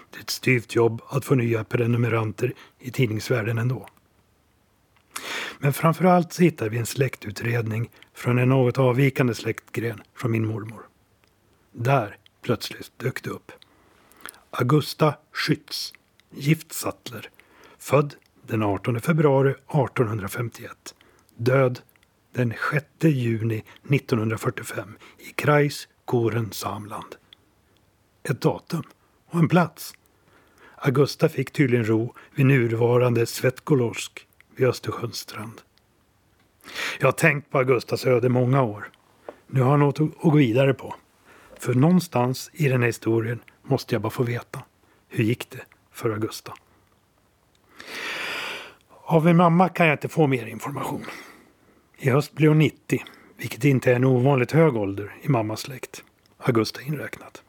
Det 0.09 0.17
är 0.17 0.21
ett 0.21 0.29
styvt 0.29 0.75
jobb 0.75 1.01
att 1.09 1.25
få 1.25 1.35
nya 1.35 1.63
prenumeranter 1.63 2.53
i 2.79 2.91
tidningsvärlden 2.91 3.57
ändå. 3.57 3.87
Men 5.59 5.73
framförallt 5.73 6.33
så 6.33 6.43
hittar 6.43 6.69
vi 6.69 6.77
en 6.77 6.85
släktutredning 6.85 7.89
från 8.13 8.39
en 8.39 8.49
något 8.49 8.77
avvikande 8.77 9.35
släktgren 9.35 10.01
från 10.15 10.31
min 10.31 10.47
mormor. 10.47 10.81
Där 11.71 12.17
plötsligt 12.41 12.91
dök 12.97 13.23
det 13.23 13.29
upp. 13.29 13.51
Augusta 14.51 15.15
Schütz, 15.33 15.93
gift 16.31 16.73
Sattler, 16.73 17.29
född 17.79 18.15
den 18.47 18.63
18 18.63 19.01
februari 19.01 19.49
1851, 19.51 20.71
död 21.35 21.79
den 22.31 22.53
6 22.71 22.85
juni 23.01 23.63
1945 23.89 24.95
i 25.17 25.31
Kreis 25.35 25.87
Koren 26.05 26.51
Samland. 26.51 27.15
Ett 28.23 28.41
datum 28.41 28.83
och 29.29 29.39
en 29.39 29.49
plats. 29.49 29.93
Augusta 30.75 31.29
fick 31.29 31.51
tydligen 31.51 31.85
ro 31.85 32.13
vid 32.35 32.45
nuvarande 32.45 33.25
Svetkolorsk 33.25 34.27
vid 34.55 34.67
Östersjöns 34.67 35.17
strand. 35.17 35.61
Jag 36.99 37.07
har 37.07 37.11
tänkt 37.11 37.51
på 37.51 37.57
Augustas 37.57 38.05
öde 38.05 38.29
många 38.29 38.63
år. 38.63 38.91
Nu 39.47 39.61
har 39.61 39.71
jag 39.71 39.79
något 39.79 39.99
att 39.99 40.21
gå 40.21 40.37
vidare 40.37 40.73
på. 40.73 40.95
För 41.59 41.73
någonstans 41.73 42.49
i 42.53 42.67
den 42.67 42.81
här 42.81 42.87
historien 42.87 43.39
måste 43.63 43.95
jag 43.95 44.01
bara 44.01 44.09
få 44.09 44.23
veta. 44.23 44.63
Hur 45.07 45.23
gick 45.23 45.49
det 45.49 45.61
för 45.91 46.09
Augusta? 46.09 46.53
Av 49.03 49.25
min 49.25 49.37
mamma 49.37 49.69
kan 49.69 49.87
jag 49.87 49.93
inte 49.93 50.09
få 50.09 50.27
mer 50.27 50.45
information. 50.45 51.05
I 52.01 52.09
höst 52.09 52.33
blir 52.33 52.47
hon 52.47 52.59
90, 52.59 53.03
vilket 53.37 53.63
inte 53.63 53.91
är 53.91 53.95
en 53.95 54.05
ovanligt 54.05 54.51
hög 54.51 54.75
ålder 54.75 55.15
i 55.21 55.29
mammas 55.29 55.59
släkt, 55.59 56.03
Augusta 56.37 56.81
inräknat. 56.81 57.43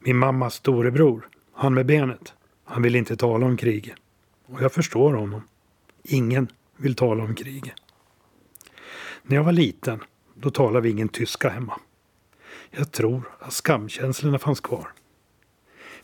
Min 0.00 0.16
mammas 0.16 0.54
storebror, 0.54 1.28
han 1.52 1.74
med 1.74 1.86
benet, 1.86 2.34
han 2.64 2.82
vill 2.82 2.96
inte 2.96 3.16
tala 3.16 3.46
om 3.46 3.56
kriget. 3.56 3.96
Och 4.46 4.62
jag 4.62 4.72
förstår 4.72 5.14
honom. 5.14 5.42
Ingen 6.02 6.48
vill 6.76 6.94
tala 6.94 7.24
om 7.24 7.34
kriget. 7.34 7.74
När 9.22 9.36
jag 9.36 9.44
var 9.44 9.52
liten, 9.52 10.02
då 10.34 10.50
talade 10.50 10.80
vi 10.80 10.90
ingen 10.90 11.08
tyska 11.08 11.48
hemma. 11.48 11.80
Jag 12.70 12.92
tror 12.92 13.22
att 13.38 13.52
skamkänslorna 13.52 14.38
fanns 14.38 14.60
kvar. 14.60 14.92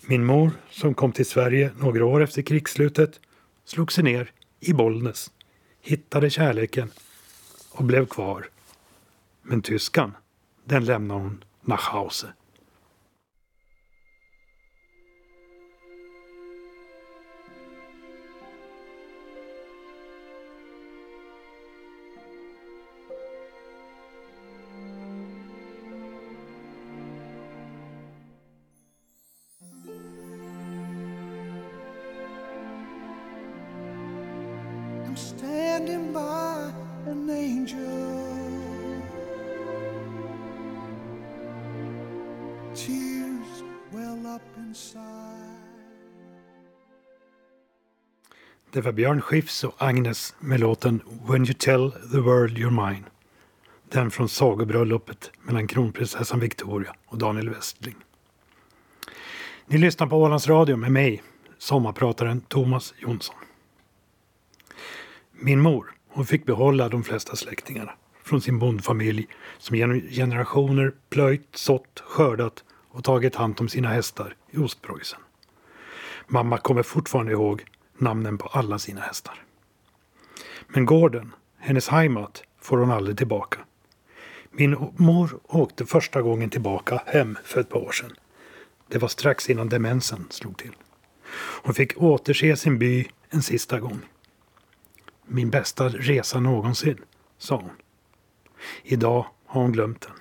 Min 0.01 0.25
mor, 0.25 0.51
som 0.71 0.95
kom 0.95 1.13
till 1.13 1.27
Sverige 1.27 1.71
några 1.79 2.05
år 2.05 2.23
efter 2.23 2.43
krigsslutet, 2.43 3.21
slog 3.65 3.93
sig 3.93 4.05
ner 4.05 4.33
i 4.61 4.73
Bollnäs, 4.73 5.31
hittade 5.81 6.31
kärleken 6.31 6.91
och 7.73 7.85
blev 7.85 8.07
kvar. 8.07 8.49
Men 9.43 9.63
tyskan, 9.63 10.17
den 10.65 10.85
lämnade 10.85 11.21
hon 11.21 11.45
nach 11.61 11.89
Hause. 11.89 12.33
I'm 35.07 35.17
standing 35.17 36.13
by 36.13 36.52
an 37.13 37.31
angel. 37.31 39.03
Tears 42.75 43.63
well 43.91 44.27
up 44.27 44.43
inside. 44.57 45.09
Det 48.71 48.81
var 48.81 48.93
Björn 48.93 49.21
Skifs 49.21 49.65
och 49.65 49.75
Agnes 49.79 50.35
med 50.39 50.61
låten 50.61 51.01
When 51.29 51.45
you 51.45 51.55
tell 51.55 51.91
the 51.91 52.19
world 52.19 52.59
you're 52.59 52.91
mine. 52.91 53.05
Den 53.89 54.11
från 54.11 54.29
sagobröllopet 54.29 55.31
mellan 55.43 55.67
kronprinsessan 55.67 56.41
Victoria 56.41 56.95
och 57.07 57.19
Daniel 57.19 57.49
Westling. 57.49 57.97
Ni 59.67 59.79
lyssnar 59.79 60.07
på 60.07 60.17
Ålands 60.17 60.49
Radio 60.49 60.77
med 60.77 60.93
mig, 60.93 61.23
sommarprataren 61.59 62.41
Thomas 62.41 62.95
Jonsson. 62.99 63.37
Min 65.33 65.61
mor, 65.61 65.95
hon 66.13 66.27
fick 66.27 66.47
behålla 66.47 66.89
de 66.89 67.05
flesta 67.05 67.37
släktingarna 67.37 67.93
från 68.25 68.41
sin 68.41 68.59
bondfamilj 68.59 69.27
som 69.59 69.77
genom 69.77 70.01
generationer 70.01 70.93
plöjt, 71.11 71.49
sått, 71.55 72.03
skördat 72.07 72.65
och 72.89 73.05
tagit 73.05 73.35
hand 73.35 73.61
om 73.61 73.69
sina 73.69 73.89
hästar 73.89 74.37
i 74.51 74.59
Ostpreussen. 74.59 75.21
Mamma 76.27 76.59
kommer 76.59 76.83
fortfarande 76.83 77.33
ihåg 77.33 77.65
namnen 77.99 78.39
på 78.39 78.47
alla 78.47 78.79
sina 78.79 79.01
hästar. 79.01 79.35
Men 80.69 80.85
gården, 80.85 81.35
hennes 81.59 81.89
heimat, 81.89 82.43
får 82.61 82.79
hon 82.79 82.91
aldrig 82.91 83.19
tillbaka. 83.19 83.59
Min 84.51 84.91
mor 84.97 85.41
åkte 85.43 85.87
första 85.87 86.23
gången 86.23 86.51
tillbaka 86.51 87.03
hem 87.07 87.39
för 87.45 87.61
ett 87.61 87.69
par 87.69 87.79
år 87.79 87.93
sedan. 87.93 88.13
Det 88.89 88.99
var 88.99 89.09
strax 89.09 89.51
innan 89.51 89.69
demensen 89.69 90.27
slog 90.31 90.57
till. 90.59 90.73
Hon 91.63 91.75
fick 91.75 92.03
återse 92.03 92.57
sin 92.57 92.79
by 92.79 93.09
en 93.31 93.43
sista 93.43 93.81
gång. 93.81 94.01
Min 95.27 95.51
bästa 95.51 95.89
resa 95.89 96.41
någonsin, 96.41 96.99
sa 97.39 97.57
hon. 97.57 97.71
Idag 98.83 99.27
har 99.47 99.63
hon 99.63 99.73
glömt 99.73 100.01
den. 100.01 100.13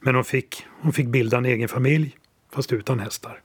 Men 0.00 0.14
hon 0.14 0.24
fick, 0.24 0.66
hon 0.80 0.92
fick 0.92 1.06
bilda 1.06 1.36
en 1.36 1.44
egen 1.44 1.68
familj, 1.68 2.18
fast 2.52 2.72
utan 2.72 3.00
hästar. 3.00 3.40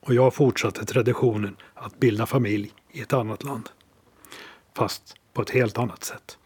Och 0.00 0.14
jag 0.14 0.34
fortsatte 0.34 0.84
traditionen 0.84 1.56
att 1.74 2.00
bilda 2.00 2.26
familj 2.26 2.72
i 2.92 3.00
ett 3.00 3.12
annat 3.12 3.44
land. 3.44 3.68
Fast 4.76 5.14
på 5.32 5.42
ett 5.42 5.50
helt 5.50 5.78
annat 5.78 6.04
sätt. 6.04 6.38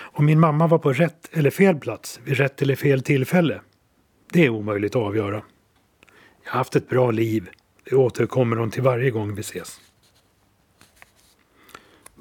Om 0.00 0.24
min 0.24 0.40
mamma 0.40 0.66
var 0.66 0.78
på 0.78 0.92
rätt 0.92 1.28
eller 1.32 1.50
fel 1.50 1.76
plats 1.76 2.20
vid 2.24 2.36
rätt 2.36 2.62
eller 2.62 2.76
fel 2.76 3.02
tillfälle, 3.02 3.60
det 4.32 4.44
är 4.44 4.48
omöjligt 4.48 4.96
att 4.96 5.02
avgöra. 5.02 5.42
Jag 6.44 6.52
har 6.52 6.58
haft 6.58 6.76
ett 6.76 6.88
bra 6.88 7.10
liv. 7.10 7.50
Det 7.84 7.96
återkommer 7.96 8.56
hon 8.56 8.70
till 8.70 8.82
varje 8.82 9.10
gång 9.10 9.34
vi 9.34 9.40
ses. 9.40 9.80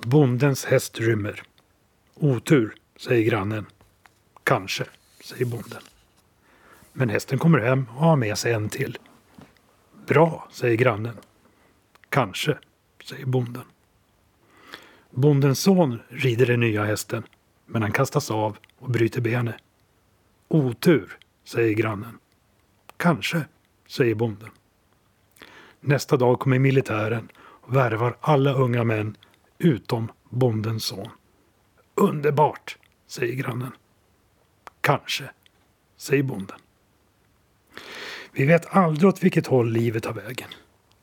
Bondens 0.05 0.65
häst 0.65 0.99
rymmer. 0.99 1.43
Otur, 2.13 2.75
säger 2.95 3.23
grannen. 3.29 3.65
Kanske, 4.43 4.85
säger 5.23 5.45
bonden. 5.45 5.81
Men 6.93 7.09
hästen 7.09 7.39
kommer 7.39 7.59
hem 7.59 7.85
och 7.89 8.05
har 8.05 8.15
med 8.15 8.37
sig 8.37 8.53
en 8.53 8.69
till. 8.69 8.97
Bra, 10.07 10.47
säger 10.51 10.77
grannen. 10.77 11.17
Kanske, 12.09 12.57
säger 13.03 13.25
bonden. 13.25 13.63
Bondens 15.09 15.59
son 15.59 15.99
rider 16.09 16.45
den 16.45 16.59
nya 16.59 16.83
hästen, 16.83 17.23
men 17.65 17.81
han 17.81 17.91
kastas 17.91 18.31
av 18.31 18.57
och 18.79 18.89
bryter 18.89 19.21
benet. 19.21 19.55
Otur, 20.47 21.17
säger 21.43 21.73
grannen. 21.73 22.17
Kanske, 22.97 23.45
säger 23.87 24.15
bonden. 24.15 24.49
Nästa 25.79 26.17
dag 26.17 26.39
kommer 26.39 26.59
militären 26.59 27.29
och 27.37 27.75
värvar 27.75 28.17
alla 28.21 28.53
unga 28.53 28.83
män 28.83 29.17
utom 29.61 30.11
bondens 30.29 30.85
son. 30.85 31.07
Underbart, 31.95 32.77
säger 33.07 33.33
grannen. 33.33 33.71
Kanske, 34.81 35.31
säger 35.97 36.23
bonden. 36.23 36.57
Vi 38.31 38.45
vet 38.45 38.75
aldrig 38.75 39.09
åt 39.09 39.23
vilket 39.23 39.47
håll 39.47 39.71
livet 39.71 40.03
tar 40.03 40.13
vägen 40.13 40.49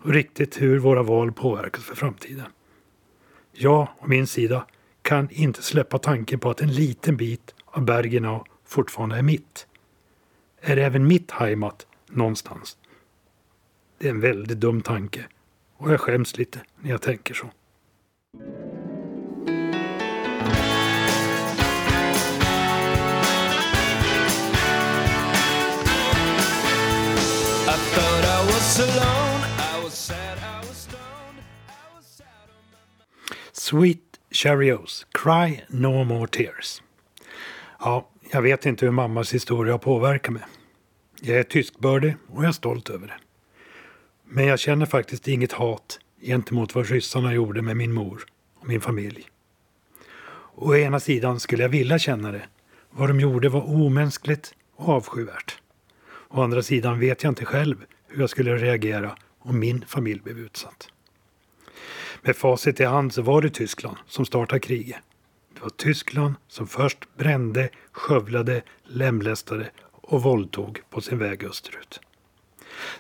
och 0.03 0.11
riktigt 0.11 0.63
hur 0.63 0.79
våra 0.79 1.03
val 1.03 1.33
påverkas 1.33 1.85
för 1.85 1.95
framtiden. 1.95 2.47
Jag 3.53 3.89
å 3.99 4.07
min 4.07 4.27
sida 4.27 4.67
kan 5.03 5.31
inte 5.31 5.63
släppa 5.63 5.99
tanken 5.99 6.39
på 6.39 6.51
att 6.51 6.61
en 6.61 6.73
liten 6.73 7.17
bit 7.17 7.55
av 7.65 7.85
Bergenau 7.85 8.45
fortfarande 8.65 9.17
är 9.17 9.23
mitt. 9.23 9.67
Är 10.61 10.77
även 10.77 11.07
mitt 11.07 11.31
heimat 11.31 11.87
någonstans? 12.07 12.77
Det 13.99 14.07
är 14.07 14.11
en 14.11 14.21
väldigt 14.21 14.61
dum 14.61 14.83
tanke. 14.83 15.27
Och 15.77 15.93
jag 15.93 16.01
skäms 16.01 16.39
lite 16.39 16.61
när 16.81 16.91
jag 16.91 17.03
tänker 17.03 17.35
så. 17.35 17.51
Sweet 33.53 34.19
Chariots, 34.31 35.07
Cry 35.13 35.65
No 35.69 36.05
More 36.05 36.27
Tears. 36.27 36.83
Ja, 37.81 38.09
jag 38.33 38.43
vet 38.43 38.67
inte 38.67 38.85
hur 38.85 38.93
mammas 38.93 39.35
historia 39.35 39.73
har 39.75 39.79
påverkat 39.79 40.33
mig. 40.33 40.43
Jag 41.21 41.39
är 41.39 41.43
tyskbördig 41.43 42.17
och 42.29 42.43
jag 42.43 42.49
är 42.49 42.53
stolt 42.53 42.91
över 42.91 43.07
det. 43.07 43.17
Men 44.25 44.47
jag 44.47 44.59
känner 44.59 44.87
faktiskt 44.87 45.29
inget 45.29 45.53
hat 45.53 45.99
gentemot 46.21 46.75
vad 46.75 46.87
ryssarna 46.87 47.35
gjorde 47.35 47.63
med 47.63 47.77
min 47.77 47.93
mor 47.93 48.25
och 48.61 48.69
min 48.69 48.81
familj. 48.81 49.29
Å 50.55 50.77
ena 50.77 51.01
sidan 51.01 51.41
skulle 51.41 51.63
jag 51.63 51.69
vilja 51.69 51.99
känna 51.99 52.33
det. 52.33 52.43
Vad 52.91 53.11
de 53.11 53.21
gjorde 53.21 53.49
var 53.49 53.71
omänskligt 53.71 54.55
och 54.77 54.89
avskyvärt. 54.89 55.61
Å 56.29 56.43
andra 56.43 56.63
sidan 56.63 57.01
vet 57.01 57.23
jag 57.23 57.31
inte 57.31 57.45
själv 57.45 57.77
hur 58.09 58.21
jag 58.21 58.31
skulle 58.31 58.57
reagera 58.57 59.17
om 59.39 59.59
min 59.59 59.85
familj 59.87 60.21
blev 60.21 60.39
utsatt. 60.39 60.89
Med 62.23 62.37
facit 62.37 62.81
i 62.81 62.85
hand 62.85 63.13
så 63.13 63.23
var 63.23 63.43
det 63.43 63.51
Tyskland 63.51 63.97
som 64.07 64.25
startade 64.25 64.61
kriget. 64.61 64.99
Det 65.55 65.61
var 65.61 65.71
Tyskland 65.71 66.35
som 66.49 66.67
först 66.67 67.17
brände, 67.17 67.69
skövlade, 67.93 68.63
lemlästade 68.85 69.71
och 69.91 70.23
våldtog 70.23 70.81
på 70.91 71.01
sin 71.01 71.19
väg 71.19 71.45
österut. 71.45 72.01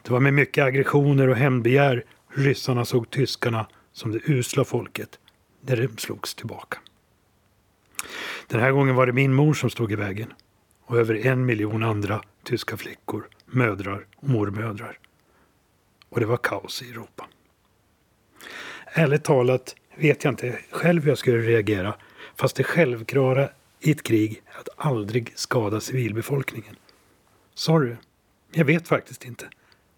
Det 0.03 0.13
var 0.13 0.21
med 0.21 0.35
mycket 0.35 0.65
aggressioner 0.65 1.29
och 1.29 1.37
hämndbegär 1.37 2.05
ryssarna 2.29 2.85
såg 2.85 3.11
tyskarna 3.11 3.67
som 3.93 4.13
det 4.13 4.21
usla 4.25 4.65
folket 4.65 5.19
när 5.61 5.77
de 5.77 5.99
slogs 5.99 6.35
tillbaka. 6.35 6.79
Den 8.47 8.61
här 8.61 8.73
gången 8.73 8.95
var 8.95 9.07
det 9.07 9.13
min 9.13 9.35
mor 9.35 9.55
som 9.55 9.71
stod 9.71 9.93
i 9.93 9.97
vägen 9.97 10.33
och 10.85 10.99
över 10.99 11.27
en 11.27 11.47
miljon 11.47 11.83
andra 11.83 12.23
tyska 12.45 12.77
flickor, 12.77 13.29
mödrar 13.47 14.07
och 14.17 14.29
mormödrar. 14.29 14.99
Och 16.09 16.21
det 16.21 16.27
var 16.27 16.37
kaos 16.37 16.83
i 16.83 16.91
Europa. 16.91 17.27
Ärligt 18.87 19.25
talat 19.25 19.77
vet 19.95 20.25
jag 20.25 20.33
inte 20.33 20.59
själv 20.71 21.03
hur 21.03 21.09
jag 21.09 21.19
skulle 21.19 21.39
reagera 21.39 21.95
fast 22.37 22.57
det 22.57 22.65
självklara 22.65 23.49
i 23.81 23.91
ett 23.91 24.03
krig 24.03 24.43
är 24.47 24.61
att 24.61 24.69
aldrig 24.77 25.33
skada 25.35 25.81
civilbefolkningen. 25.81 26.77
Sorry, 27.55 27.97
jag 28.53 28.65
vet 28.65 28.89
faktiskt 28.89 29.25
inte. 29.25 29.49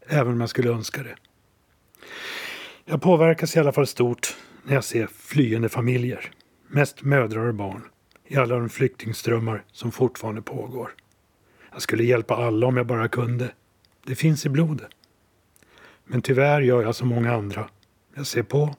Även 0.07 0.33
om 0.33 0.41
jag 0.41 0.51
skulle 0.51 0.71
önska 0.71 1.03
det. 1.03 1.17
Jag 2.85 3.03
påverkas 3.03 3.57
i 3.57 3.61
alla 3.61 3.73
fall 3.73 3.87
stort 3.87 4.37
när 4.63 4.75
jag 4.75 4.85
ser 4.85 5.07
flyende 5.07 5.69
familjer. 5.69 6.31
Mest 6.69 7.03
mödrar 7.03 7.47
och 7.47 7.55
barn. 7.55 7.83
I 8.27 8.37
alla 8.37 8.57
de 8.57 8.69
flyktingströmmar 8.69 9.65
som 9.73 9.93
fortfarande 9.93 10.43
pågår. 10.43 10.95
Jag 11.73 11.83
skulle 11.83 12.05
hjälpa 12.05 12.37
alla 12.37 12.67
om 12.67 12.77
jag 12.77 12.87
bara 12.87 13.09
kunde. 13.09 13.53
Det 14.07 14.15
finns 14.15 14.47
i 14.47 14.49
blodet. 14.49 14.91
Men 16.05 16.23
tyvärr 16.23 16.61
gör 16.61 16.83
jag 16.83 16.95
som 16.95 17.09
många 17.09 17.35
andra. 17.35 17.71
Jag 18.15 18.27
ser 18.27 18.43
på, 18.43 18.75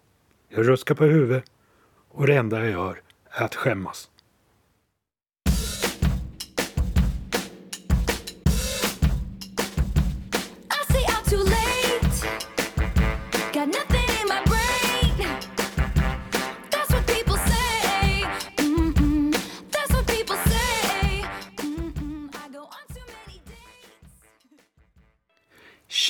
jag 0.49 0.67
ruskar 0.67 0.95
på 0.95 1.05
huvudet 1.05 1.43
och 2.09 2.27
det 2.27 2.35
enda 2.35 2.59
jag 2.59 2.69
gör 2.69 3.01
är 3.29 3.43
att 3.43 3.55
skämmas. 3.55 4.10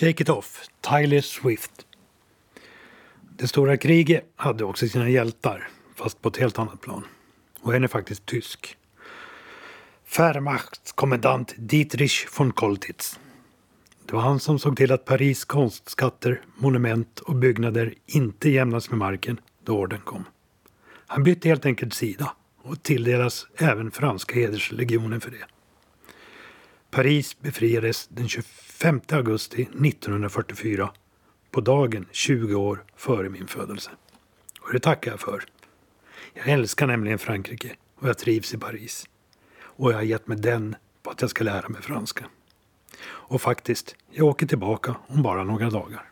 Shake 0.02 0.24
It 0.24 0.30
Off, 0.30 0.68
Tyler 0.82 1.22
Swift. 1.22 1.72
Det 3.38 3.48
stora 3.48 3.78
kriget 3.78 4.24
hade 4.36 4.64
också 4.64 4.88
sina 4.88 5.10
hjältar, 5.10 5.70
fast 5.96 6.22
på 6.22 6.30
ett 6.30 6.38
helt 6.38 6.60
annat 6.60 6.82
plan. 6.82 7.04
Och 7.62 7.76
en 7.76 7.84
är 7.84 7.88
faktiskt 7.88 8.26
tysk. 8.26 8.78
Wehrmachtskommendant 10.18 11.54
Dietrich 11.58 12.28
von 12.38 12.52
Koltitz. 12.52 13.20
Det 14.06 14.14
var 14.14 14.22
han 14.22 14.40
som 14.40 14.60
såg 14.60 14.78
till 14.78 14.92
att 14.92 15.06
Paris 15.06 15.46
konstskatter, 15.46 16.42
monument 16.56 17.20
och 17.20 17.36
byggnader 17.36 17.94
inte 18.06 18.50
jämnas 18.50 18.90
med 18.90 19.00
marken 19.00 19.40
då 19.64 19.80
orden 19.80 20.02
kom. 20.02 20.24
Han 21.08 21.24
bytte 21.24 21.50
helt 21.50 21.66
enkelt 21.66 21.94
sida 21.94 22.36
och 22.62 22.84
tilldelas 22.84 23.48
även 23.58 23.92
franska 23.92 24.36
hederslegionen 24.36 25.22
för 25.22 25.32
det. 25.32 25.46
Paris 26.91 27.39
befriades 27.39 28.08
den 28.08 28.30
25 28.30 29.01
augusti 29.12 29.62
1944 29.62 30.91
på 31.51 31.62
dagen 31.62 32.06
20 32.12 32.56
år 32.56 32.84
före 32.95 33.30
min 33.30 33.47
födelse. 33.47 33.91
Och 34.62 34.73
det 34.73 34.80
tackar 34.80 35.12
jag 35.12 35.19
för. 35.19 35.43
Jag 36.34 36.47
älskar 36.47 36.88
nämligen 36.88 37.19
Frankrike 37.19 37.75
och 37.95 38.10
jag 38.10 38.17
trivs 38.17 38.54
i 38.54 38.58
Paris. 38.58 39.10
Och 39.62 39.91
jag 39.91 39.95
har 39.95 40.04
gett 40.04 40.27
mig 40.27 40.38
den 40.38 40.75
på 41.04 41.10
att 41.10 41.21
jag 41.21 41.30
ska 41.30 41.43
lära 41.43 41.69
mig 41.69 41.82
franska. 41.82 42.25
Och 43.04 43.41
faktiskt, 43.41 43.95
jag 44.12 44.27
åker 44.27 44.47
tillbaka 44.47 44.95
om 45.08 45.21
bara 45.21 45.43
några 45.43 45.69
dagar. 45.69 46.12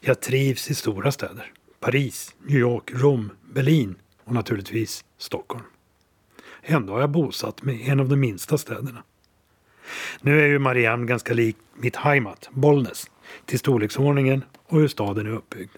Jag 0.00 0.20
trivs 0.20 0.70
i 0.70 0.74
stora 0.74 1.12
städer. 1.12 1.52
Paris, 1.80 2.34
New 2.42 2.58
York, 2.58 2.90
Rom, 2.94 3.30
Berlin 3.52 3.94
och 4.24 4.32
naturligtvis 4.32 5.04
Stockholm. 5.18 5.64
Ändå 6.62 6.92
har 6.92 7.00
jag 7.00 7.10
bosatt 7.10 7.62
mig 7.62 7.80
i 7.80 7.90
en 7.90 8.00
av 8.00 8.08
de 8.08 8.16
minsta 8.16 8.58
städerna. 8.58 9.02
Nu 10.20 10.40
är 10.40 10.46
ju 10.46 10.58
Mariehamn 10.58 11.06
ganska 11.06 11.34
lik 11.34 11.56
mitt 11.74 11.96
heimat, 11.96 12.48
Bollnäs, 12.52 13.10
till 13.44 13.58
storleksordningen 13.58 14.44
och 14.66 14.80
hur 14.80 14.88
staden 14.88 15.26
är 15.26 15.30
uppbyggd. 15.30 15.76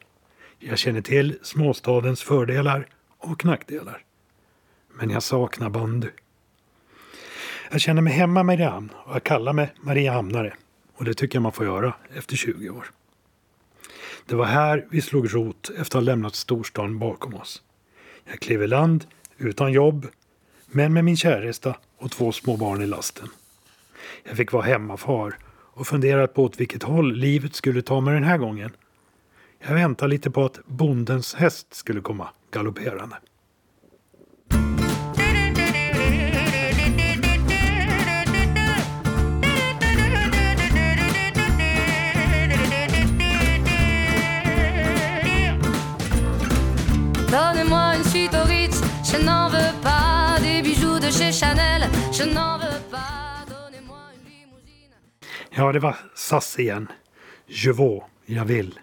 Jag 0.59 0.79
känner 0.79 1.01
till 1.01 1.39
småstadens 1.43 2.23
fördelar 2.23 2.87
och 3.19 3.45
nackdelar. 3.45 4.05
Men 4.95 5.11
jag 5.11 5.23
saknar 5.23 5.71
bandy. 5.71 6.09
Jag 7.71 7.81
känner 7.81 8.03
mig 8.03 8.13
hemma 8.13 8.41
i 8.41 8.45
Mariehamn 8.45 8.91
och 8.97 9.15
jag 9.15 9.25
kallar 9.25 9.53
mig 9.53 9.73
Mariehamnare. 9.81 10.55
Och 10.97 11.05
det 11.05 11.15
tycker 11.15 11.37
jag 11.37 11.43
man 11.43 11.53
får 11.53 11.67
göra 11.67 11.95
efter 12.15 12.37
20 12.37 12.71
år. 12.71 12.91
Det 14.27 14.35
var 14.35 14.45
här 14.45 14.87
vi 14.91 15.01
slog 15.01 15.35
rot 15.35 15.71
efter 15.71 15.81
att 15.81 15.93
ha 15.93 16.01
lämnat 16.01 16.35
storstan 16.35 16.99
bakom 16.99 17.35
oss. 17.35 17.63
Jag 18.25 18.41
klev 18.41 18.63
i 18.63 18.67
land 18.67 19.05
utan 19.39 19.73
jobb, 19.73 20.07
men 20.67 20.93
med 20.93 21.05
min 21.05 21.17
käresta 21.17 21.77
och 21.99 22.11
två 22.11 22.33
små 22.33 22.57
barn 22.57 22.83
i 22.83 22.87
lasten. 22.87 23.29
Jag 24.25 24.37
fick 24.37 24.53
vara 24.53 24.63
hemmafar 24.63 25.37
och 25.51 25.87
funderat 25.87 26.35
på 26.35 26.45
åt 26.45 26.61
vilket 26.61 26.83
håll 26.83 27.15
livet 27.15 27.55
skulle 27.55 27.83
ta 27.83 28.01
mig 28.01 28.15
den 28.15 28.25
här 28.25 28.39
gången. 28.39 28.71
Jag 29.67 29.75
väntade 29.75 30.11
lite 30.11 30.31
på 30.31 30.45
att 30.45 30.61
bondens 30.67 31.35
häst 31.35 31.75
skulle 31.75 32.01
komma 32.01 32.29
galopperande. 32.51 33.17
Donnez-moi 47.31 47.97
une 47.97 48.05
suite 48.05 48.35
au 48.35 48.45
Ritz, 48.45 48.81
je 49.05 49.19
n'en 49.19 49.51
veux 49.51 49.73
pas. 49.83 50.41
Des 50.41 50.63
bijoux 50.63 50.99
de 50.99 51.11
chez 51.11 51.31
Chanel, 51.33 51.83
je 52.11 52.25
n'en 52.25 52.58
Ja, 55.51 55.73
det 55.73 55.79
var 55.79 55.97
SAS 56.15 56.59
igen. 56.59 56.89
Je 57.47 57.73
vaux, 57.73 58.07
jag 58.27 58.45
vill. 58.45 58.79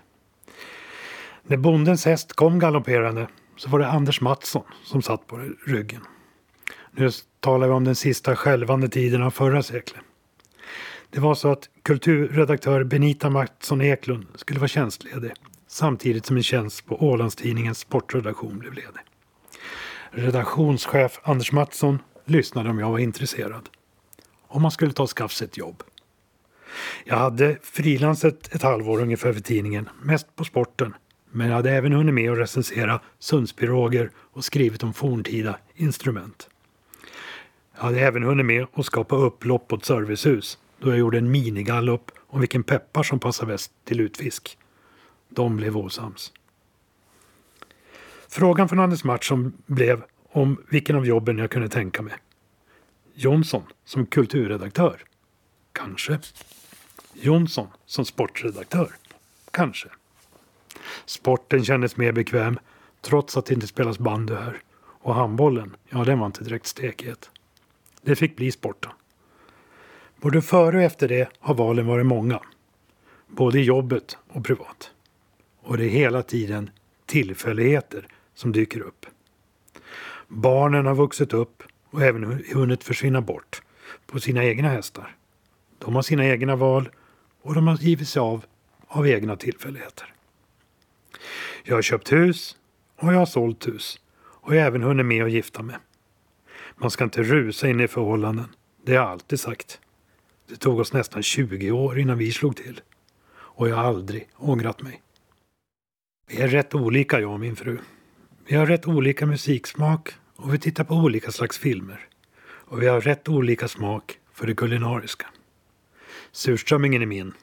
När 1.43 1.57
bondens 1.57 2.05
häst 2.05 2.33
kom 2.33 2.59
galopperande 2.59 3.27
så 3.55 3.69
var 3.69 3.79
det 3.79 3.87
Anders 3.87 4.21
Mattsson 4.21 4.63
som 4.83 5.01
satt 5.01 5.27
på 5.27 5.49
ryggen. 5.67 6.01
Nu 6.91 7.09
talar 7.39 7.67
vi 7.67 7.73
om 7.73 7.83
den 7.83 7.95
sista 7.95 8.35
skälvande 8.35 8.89
tiden 8.89 9.23
av 9.23 9.31
förra 9.31 9.63
seklet. 9.63 10.01
Det 11.09 11.19
var 11.19 11.35
så 11.35 11.51
att 11.51 11.69
kulturredaktör 11.83 12.83
Benita 12.83 13.29
Mattsson 13.29 13.81
Eklund 13.81 14.25
skulle 14.35 14.59
vara 14.59 14.67
tjänstledig 14.67 15.31
samtidigt 15.67 16.25
som 16.25 16.37
en 16.37 16.43
tjänst 16.43 16.85
på 16.85 17.03
Ålandstidningens 17.03 17.79
sportredaktion 17.79 18.59
blev 18.59 18.73
ledig. 18.73 19.01
Redaktionschef 20.11 21.19
Anders 21.23 21.51
Mattsson 21.51 21.99
lyssnade 22.25 22.69
om 22.69 22.79
jag 22.79 22.91
var 22.91 22.99
intresserad. 22.99 23.69
Om 24.47 24.61
man 24.61 24.71
skulle 24.71 24.93
ta 24.93 25.07
skaffa 25.07 25.33
sig 25.33 25.45
ett 25.45 25.57
jobb. 25.57 25.83
Jag 27.03 27.15
hade 27.15 27.57
frilansat 27.61 28.55
ett 28.55 28.61
halvår 28.61 29.01
ungefär 29.01 29.33
för 29.33 29.41
tidningen, 29.41 29.89
mest 30.01 30.35
på 30.35 30.43
sporten. 30.43 30.93
Men 31.31 31.47
jag 31.47 31.55
hade 31.55 31.71
även 31.71 31.93
hunnit 31.93 32.13
med 32.15 32.31
att 32.31 32.37
recensera 32.37 32.99
Sundspiroger 33.19 34.11
och 34.17 34.45
skrivit 34.45 34.83
om 34.83 34.93
forntida 34.93 35.57
instrument. 35.75 36.49
Jag 37.75 37.83
hade 37.83 37.99
även 37.99 38.23
hunnit 38.23 38.45
med 38.45 38.65
att 38.73 38.85
skapa 38.85 39.15
upplopp 39.15 39.67
på 39.67 39.75
ett 39.75 39.85
servicehus 39.85 40.57
då 40.79 40.89
jag 40.89 40.97
gjorde 40.97 41.17
en 41.17 41.31
minigallup 41.31 42.11
om 42.27 42.39
vilken 42.39 42.63
peppar 42.63 43.03
som 43.03 43.19
passar 43.19 43.45
bäst 43.45 43.71
till 43.83 43.99
utfisk. 43.99 44.57
De 45.29 45.57
blev 45.57 45.77
osams. 45.77 46.33
Frågan 48.29 48.69
från 48.69 48.79
Anders 48.79 49.03
Mattsson 49.03 49.53
blev 49.65 50.03
om 50.31 50.61
vilken 50.69 50.95
av 50.95 51.05
jobben 51.05 51.37
jag 51.37 51.51
kunde 51.51 51.69
tänka 51.69 52.01
mig. 52.01 52.13
Jonsson 53.13 53.63
som 53.85 54.05
kulturredaktör? 54.05 55.03
Kanske. 55.71 56.19
Jonsson 57.21 57.67
som 57.85 58.05
sportredaktör? 58.05 58.91
Kanske. 59.51 59.87
Sporten 61.05 61.65
kändes 61.65 61.97
mer 61.97 62.11
bekväm 62.11 62.59
trots 63.01 63.37
att 63.37 63.45
det 63.45 63.53
inte 63.53 63.67
spelas 63.67 63.99
bandy 63.99 64.33
här. 64.33 64.61
Och 64.77 65.15
handbollen, 65.15 65.75
ja 65.89 66.03
den 66.03 66.19
var 66.19 66.25
inte 66.25 66.43
direkt 66.43 66.65
stekhet. 66.65 67.29
Det 68.01 68.15
fick 68.15 68.35
bli 68.35 68.51
sporten. 68.51 68.91
Både 70.21 70.41
före 70.41 70.77
och 70.77 70.83
efter 70.83 71.07
det 71.07 71.29
har 71.39 71.53
valen 71.53 71.87
varit 71.87 72.05
många. 72.05 72.39
Både 73.27 73.59
i 73.59 73.63
jobbet 73.63 74.17
och 74.29 74.45
privat. 74.45 74.91
Och 75.61 75.77
det 75.77 75.85
är 75.85 75.89
hela 75.89 76.23
tiden 76.23 76.69
tillfälligheter 77.05 78.07
som 78.33 78.51
dyker 78.51 78.79
upp. 78.79 79.05
Barnen 80.27 80.85
har 80.85 80.95
vuxit 80.95 81.33
upp 81.33 81.63
och 81.89 82.01
även 82.01 82.43
hunnit 82.53 82.83
försvinna 82.83 83.21
bort 83.21 83.61
på 84.05 84.19
sina 84.19 84.43
egna 84.43 84.69
hästar. 84.69 85.15
De 85.77 85.95
har 85.95 86.01
sina 86.01 86.25
egna 86.25 86.55
val 86.55 86.89
och 87.45 87.55
de 87.55 87.67
har 87.67 87.77
givit 87.77 88.07
sig 88.07 88.19
av 88.19 88.45
av 88.87 89.07
egna 89.07 89.35
tillfälligheter. 89.35 90.13
Jag 91.63 91.75
har 91.75 91.81
köpt 91.81 92.11
hus 92.11 92.57
och 92.95 93.13
jag 93.13 93.19
har 93.19 93.25
sålt 93.25 93.67
hus 93.67 93.99
och 94.17 94.55
jag 94.55 94.61
har 94.61 94.67
även 94.67 94.83
hunnit 94.83 95.05
med 95.05 95.23
att 95.23 95.31
gifta 95.31 95.63
mig. 95.63 95.75
Man 96.75 96.91
ska 96.91 97.03
inte 97.03 97.23
rusa 97.23 97.69
in 97.69 97.79
i 97.79 97.87
förhållanden, 97.87 98.45
det 98.85 98.91
har 98.91 99.03
jag 99.03 99.11
alltid 99.11 99.39
sagt. 99.39 99.79
Det 100.47 100.55
tog 100.55 100.79
oss 100.79 100.93
nästan 100.93 101.23
20 101.23 101.71
år 101.71 101.99
innan 101.99 102.17
vi 102.17 102.31
slog 102.31 102.55
till. 102.55 102.81
Och 103.31 103.69
jag 103.69 103.75
har 103.75 103.83
aldrig 103.83 104.29
ångrat 104.35 104.81
mig. 104.81 105.01
Vi 106.27 106.41
är 106.41 106.47
rätt 106.47 106.75
olika 106.75 107.19
jag 107.19 107.31
och 107.31 107.39
min 107.39 107.55
fru. 107.55 107.77
Vi 108.47 108.55
har 108.55 108.65
rätt 108.65 108.87
olika 108.87 109.25
musiksmak 109.25 110.15
och 110.35 110.53
vi 110.53 110.59
tittar 110.59 110.83
på 110.83 110.95
olika 110.95 111.31
slags 111.31 111.57
filmer. 111.57 112.07
Och 112.43 112.81
vi 112.81 112.87
har 112.87 113.01
rätt 113.01 113.29
olika 113.29 113.67
smak 113.67 114.19
för 114.33 114.47
det 114.47 114.55
kulinariska. 114.55 115.27
Surströmmingen 116.35 117.01
är 117.01 117.05
min. 117.05 117.33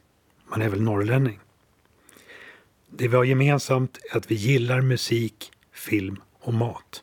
Man 0.49 0.63
är 0.63 0.69
väl 0.69 0.83
norrlänning. 0.83 1.41
Det 2.91 3.09
vi 3.09 3.17
har 3.17 3.25
gemensamt 3.25 3.99
är 4.11 4.17
att 4.17 4.31
vi 4.31 4.35
gillar 4.35 4.81
musik, 4.81 5.53
film 5.73 6.21
och 6.41 6.55
mat. 6.55 7.03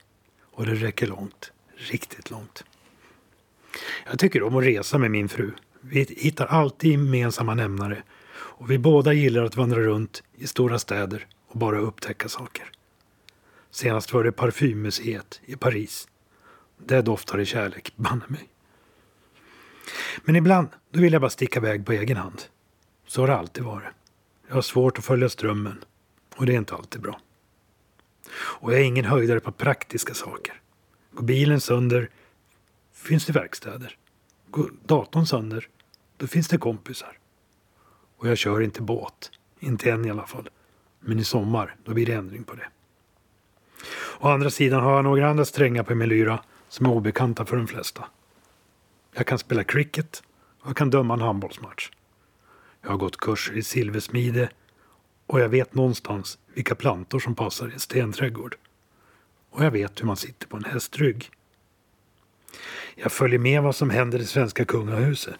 Och 0.51 0.65
det 0.65 0.75
räcker 0.75 1.07
långt. 1.07 1.51
Riktigt 1.75 2.29
långt. 2.29 2.63
Jag 4.05 4.19
tycker 4.19 4.43
om 4.43 4.55
att 4.55 4.63
resa 4.63 4.97
med 4.97 5.11
min 5.11 5.29
fru. 5.29 5.51
Vi 5.81 6.07
hittar 6.17 6.45
alltid 6.45 6.91
gemensamma 6.91 7.53
nämnare. 7.53 8.03
Och 8.31 8.71
vi 8.71 8.77
båda 8.77 9.13
gillar 9.13 9.43
att 9.43 9.55
vandra 9.55 9.79
runt 9.79 10.23
i 10.35 10.47
stora 10.47 10.79
städer 10.79 11.27
och 11.47 11.59
bara 11.59 11.79
upptäcka 11.79 12.29
saker. 12.29 12.71
Senast 13.71 14.13
var 14.13 14.23
det 14.23 14.31
Parfymmuseet 14.31 15.41
i 15.45 15.55
Paris. 15.55 16.07
Det 16.85 17.01
doftade 17.01 17.45
kärlek, 17.45 17.93
banne 17.95 18.25
mig. 18.27 18.49
Men 20.23 20.35
ibland, 20.35 20.67
då 20.91 20.99
vill 20.99 21.13
jag 21.13 21.21
bara 21.21 21.29
sticka 21.29 21.59
iväg 21.59 21.85
på 21.85 21.91
egen 21.91 22.17
hand. 22.17 22.41
Så 23.07 23.21
har 23.21 23.27
det 23.27 23.35
alltid 23.35 23.63
varit. 23.63 23.87
Jag 24.47 24.55
har 24.55 24.61
svårt 24.61 24.97
att 24.97 25.05
följa 25.05 25.29
strömmen. 25.29 25.83
Och 26.35 26.45
det 26.45 26.53
är 26.53 26.57
inte 26.57 26.75
alltid 26.75 27.01
bra. 27.01 27.19
Och 28.31 28.73
jag 28.73 28.79
är 28.79 28.83
ingen 28.83 29.05
höjdare 29.05 29.39
på 29.39 29.51
praktiska 29.51 30.13
saker. 30.13 30.61
Går 31.11 31.23
bilen 31.23 31.61
sönder 31.61 32.09
finns 32.93 33.25
det 33.25 33.33
verkstäder. 33.33 33.97
Går 34.49 34.71
datorn 34.85 35.25
sönder, 35.25 35.67
då 36.17 36.27
finns 36.27 36.47
det 36.47 36.57
kompisar. 36.57 37.17
Och 38.17 38.27
jag 38.27 38.37
kör 38.37 38.61
inte 38.61 38.81
båt. 38.81 39.31
Inte 39.59 39.91
än 39.91 40.05
i 40.05 40.09
alla 40.09 40.25
fall. 40.25 40.49
Men 40.99 41.19
i 41.19 41.23
sommar, 41.23 41.75
då 41.83 41.93
blir 41.93 42.05
det 42.05 42.13
ändring 42.13 42.43
på 42.43 42.55
det. 42.55 42.67
Å 44.19 44.27
andra 44.29 44.49
sidan 44.49 44.83
har 44.83 44.95
jag 44.95 45.03
några 45.03 45.29
andra 45.29 45.45
strängar 45.45 45.83
på 45.83 45.95
min 45.95 46.09
lyra 46.09 46.43
som 46.69 46.85
är 46.85 46.89
obekanta 46.89 47.45
för 47.45 47.57
de 47.57 47.67
flesta. 47.67 48.05
Jag 49.13 49.27
kan 49.27 49.39
spela 49.39 49.63
cricket 49.63 50.23
och 50.61 50.69
jag 50.69 50.77
kan 50.77 50.89
döma 50.89 51.13
en 51.13 51.21
handbollsmatch. 51.21 51.89
Jag 52.81 52.89
har 52.89 52.97
gått 52.97 53.17
kurser 53.17 53.57
i 53.57 53.63
silversmide 53.63 54.49
och 55.27 55.39
jag 55.39 55.49
vet 55.49 55.75
någonstans 55.75 56.37
vilka 56.53 56.75
plantor 56.75 57.19
som 57.19 57.35
passar 57.35 57.69
i 57.69 57.73
en 57.73 57.79
stenträdgård. 57.79 58.55
Och 59.49 59.65
jag 59.65 59.71
vet 59.71 60.01
hur 60.01 60.05
man 60.05 60.17
sitter 60.17 60.47
på 60.47 60.57
en 60.57 60.63
hästrygg. 60.63 61.29
Jag 62.95 63.11
följer 63.11 63.39
med 63.39 63.63
vad 63.63 63.75
som 63.75 63.89
händer 63.89 64.19
i 64.19 64.25
svenska 64.25 64.65
kungahuset 64.65 65.35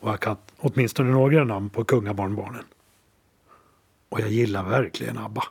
och 0.00 0.10
jag 0.10 0.20
kan 0.20 0.36
åtminstone 0.56 1.10
några 1.10 1.44
namn 1.44 1.70
på 1.70 1.84
kungabarnbarnen. 1.84 2.64
Och 4.08 4.20
jag 4.20 4.30
gillar 4.30 4.64
verkligen 4.64 5.18
ABBA. 5.18 5.44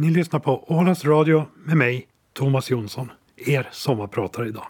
Ni 0.00 0.10
lyssnar 0.10 0.40
på 0.40 0.64
Ålands 0.72 1.04
Radio 1.04 1.44
med 1.64 1.76
mig, 1.76 2.08
Thomas 2.32 2.70
Jonsson, 2.70 3.10
er 3.36 3.68
sommarpratare 3.72 4.48
idag. 4.48 4.66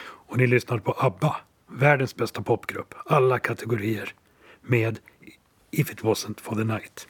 Och 0.00 0.38
ni 0.38 0.46
lyssnar 0.46 0.78
på 0.78 0.92
ABBA, 0.98 1.36
världens 1.66 2.16
bästa 2.16 2.42
popgrupp, 2.42 2.94
alla 3.06 3.38
kategorier, 3.38 4.14
med 4.62 4.98
If 5.70 5.92
it 5.92 6.00
wasn't 6.00 6.40
for 6.40 6.56
the 6.56 6.64
night. 6.64 7.08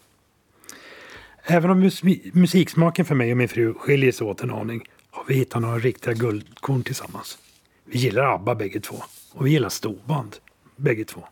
Även 1.42 1.70
om 1.70 1.80
mus 1.80 2.02
musiksmaken 2.32 3.04
för 3.04 3.14
mig 3.14 3.30
och 3.30 3.36
min 3.36 3.48
fru 3.48 3.74
skiljer 3.74 4.12
sig 4.12 4.26
åt 4.26 4.42
en 4.42 4.50
aning 4.50 4.84
har 5.10 5.24
vi 5.24 5.34
hittat 5.34 5.62
några 5.62 5.78
riktiga 5.78 6.14
guldkorn 6.14 6.82
tillsammans. 6.82 7.38
Vi 7.84 7.98
gillar 7.98 8.34
ABBA 8.34 8.54
bägge 8.54 8.80
två 8.80 8.96
och 9.32 9.46
vi 9.46 9.50
gillar 9.50 9.68
storband 9.68 10.36
bägge 10.76 11.04
två. 11.04 11.24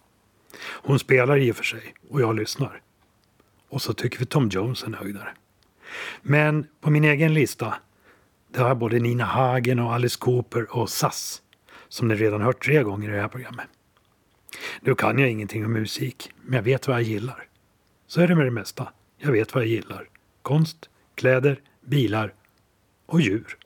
Hon 0.63 0.99
spelar 0.99 1.39
i 1.39 1.53
och 1.53 1.57
för 1.57 1.65
sig 1.65 1.95
och 2.11 2.21
jag 2.21 2.37
lyssnar. 2.37 2.81
Och 3.69 3.83
så 3.83 3.95
tycker 3.95 4.19
vi 4.19 4.27
Tom 4.27 4.49
Jones 4.49 4.83
är 4.83 4.87
en 4.87 4.95
höjdare. 4.95 5.35
Men 6.23 6.67
på 6.81 6.91
min 6.91 7.05
egen 7.05 7.35
lista 7.35 7.75
där 8.53 8.61
har 8.61 8.69
jag 8.69 8.79
både 8.79 8.99
Nina 8.99 9.25
Hagen 9.25 9.79
och 9.79 9.95
Alice 9.95 10.19
Cooper 10.19 10.77
och 10.77 10.91
SAS 10.91 11.43
som 11.89 12.09
ni 12.09 12.15
redan 12.15 12.43
hört 12.43 12.65
tre 12.65 12.83
gånger 12.83 13.09
i 13.09 13.13
det 13.13 13.21
här 13.21 13.29
programmet. 13.29 13.67
Nu 14.81 14.95
kan 14.95 15.19
jag 15.19 15.31
ingenting 15.31 15.65
om 15.65 15.73
musik, 15.73 16.31
men 16.43 16.57
jag 16.57 16.63
vet 16.63 16.89
vad 16.89 16.97
jag 16.97 17.03
gillar. 17.03 17.47
Så 18.07 18.21
är 18.21 18.29
det 18.29 18.35
med 18.35 18.47
det 18.47 18.51
mesta. 18.51 18.89
Jag 19.19 19.33
vet 19.33 19.55
vad 19.55 19.63
jag 19.63 19.71
gillar. 19.71 20.09
Konst, 20.43 20.91
kläder, 21.15 21.61
bilar 21.81 22.35
och 23.07 23.21
djur. 23.21 23.57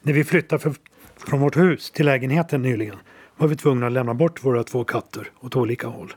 När 0.00 0.12
vi 0.12 0.24
flyttade 0.24 0.62
för, 0.62 0.74
från 1.16 1.40
vårt 1.40 1.56
hus 1.56 1.90
till 1.90 2.06
lägenheten 2.06 2.62
nyligen 2.62 2.96
var 3.36 3.48
vi 3.48 3.56
tvungna 3.56 3.86
att 3.86 3.92
lämna 3.92 4.14
bort 4.14 4.44
våra 4.44 4.64
två 4.64 4.84
katter 4.84 5.30
åt 5.40 5.56
olika 5.56 5.86
håll. 5.86 6.14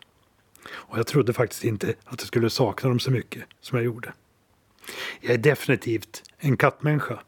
Och 0.71 0.97
jag 0.97 1.07
trodde 1.07 1.33
faktiskt 1.33 1.63
inte 1.63 1.93
att 2.05 2.21
jag 2.21 2.27
skulle 2.27 2.49
sakna 2.49 2.89
dem 2.89 2.99
så 2.99 3.11
mycket 3.11 3.43
som 3.61 3.77
jag 3.77 3.85
gjorde. 3.85 4.13
Jag 5.21 5.33
är 5.33 5.37
definitivt 5.37 6.23
en 6.37 6.57
kattmänniska. 6.57 7.19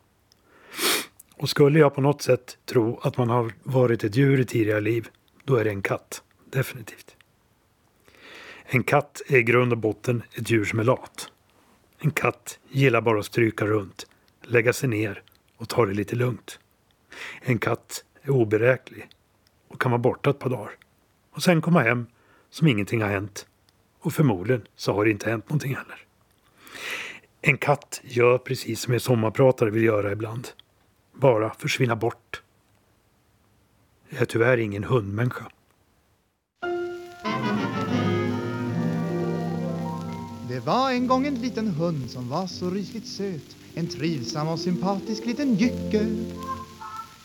Och 1.38 1.50
skulle 1.50 1.80
jag 1.80 1.96
på 1.96 2.02
något 2.02 2.22
sätt 2.22 2.58
tro 2.66 3.00
att 3.04 3.18
man 3.18 3.30
har 3.30 3.52
varit 3.64 4.04
ett 4.04 4.16
djur 4.16 4.40
i 4.40 4.46
tidigare 4.46 4.82
liv, 4.82 5.08
då 5.44 5.56
är 5.56 5.64
det 5.64 5.70
en 5.70 5.82
katt. 5.82 6.24
Definitivt. 6.50 7.16
En 8.64 8.84
katt 8.84 9.22
är 9.28 9.38
i 9.38 9.44
grund 9.44 9.72
och 9.72 9.78
botten 9.78 10.24
ett 10.34 10.50
djur 10.50 10.66
som 10.66 10.80
är 10.80 10.84
lat. 10.84 11.32
En 12.00 12.12
katt 12.12 12.60
gillar 12.70 13.02
bara 13.02 13.20
att 13.20 13.26
stryka 13.26 13.66
runt, 13.66 14.08
lägga 14.42 14.74
sig 14.74 14.90
ner 14.90 15.24
och 15.58 15.70
ta 15.70 15.86
det 15.86 15.94
lite 15.94 16.16
lugnt. 16.16 16.60
En 17.42 17.60
katt 17.60 18.04
är 18.22 18.30
oberäklig 18.30 19.10
och 19.68 19.82
kan 19.82 19.92
vara 19.92 20.00
borta 20.00 20.30
ett 20.30 20.40
par 20.40 20.50
dagar. 20.50 20.72
Och 21.32 21.44
sen 21.44 21.62
komma 21.62 21.82
hem 21.82 22.08
som 22.50 22.68
ingenting 22.68 23.02
har 23.02 23.10
hänt. 23.10 23.48
Och 24.00 24.14
förmodligen 24.14 24.68
så 24.76 24.94
har 24.94 25.06
det 25.06 25.12
inte 25.12 25.30
hänt 25.30 25.50
någonting 25.50 25.76
heller. 25.76 26.06
En 27.44 27.58
katt 27.58 28.02
gör 28.04 28.38
precis 28.38 28.82
som 28.82 28.94
en 28.94 29.00
sommarpratare 29.00 29.70
vill 29.70 29.84
göra 29.84 30.12
ibland. 30.12 30.48
Bara 31.14 31.54
försvinna 31.54 31.96
bort. 31.96 32.42
Jag 34.10 34.22
är 34.22 34.26
tyvärr 34.26 34.58
ingen 34.58 34.84
hundmänniska. 34.84 35.48
Det 40.50 40.60
var 40.66 40.92
en 40.92 41.08
gång 41.08 41.28
en 41.28 41.36
liten 41.36 41.68
hund 41.68 42.12
som 42.12 42.30
var 42.30 42.48
så 42.48 42.70
rysligt 42.70 43.08
söt 43.08 43.56
En 43.74 43.88
trivsam 43.88 44.48
och 44.48 44.60
sympatisk 44.60 45.26
liten 45.26 45.56
jycke 45.56 46.06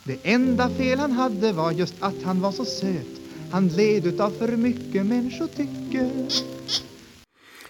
Det 0.04 0.18
enda 0.22 0.70
fel 0.70 0.98
han 0.98 1.12
hade 1.12 1.52
var 1.52 1.72
just 1.72 1.94
att 2.00 2.22
han 2.24 2.40
var 2.40 2.52
så 2.52 2.64
söt 2.64 3.20
Han 3.50 3.68
led 3.68 4.06
utav 4.06 4.30
för 4.30 4.56
mycket 4.56 5.06
människotycke 5.06 6.10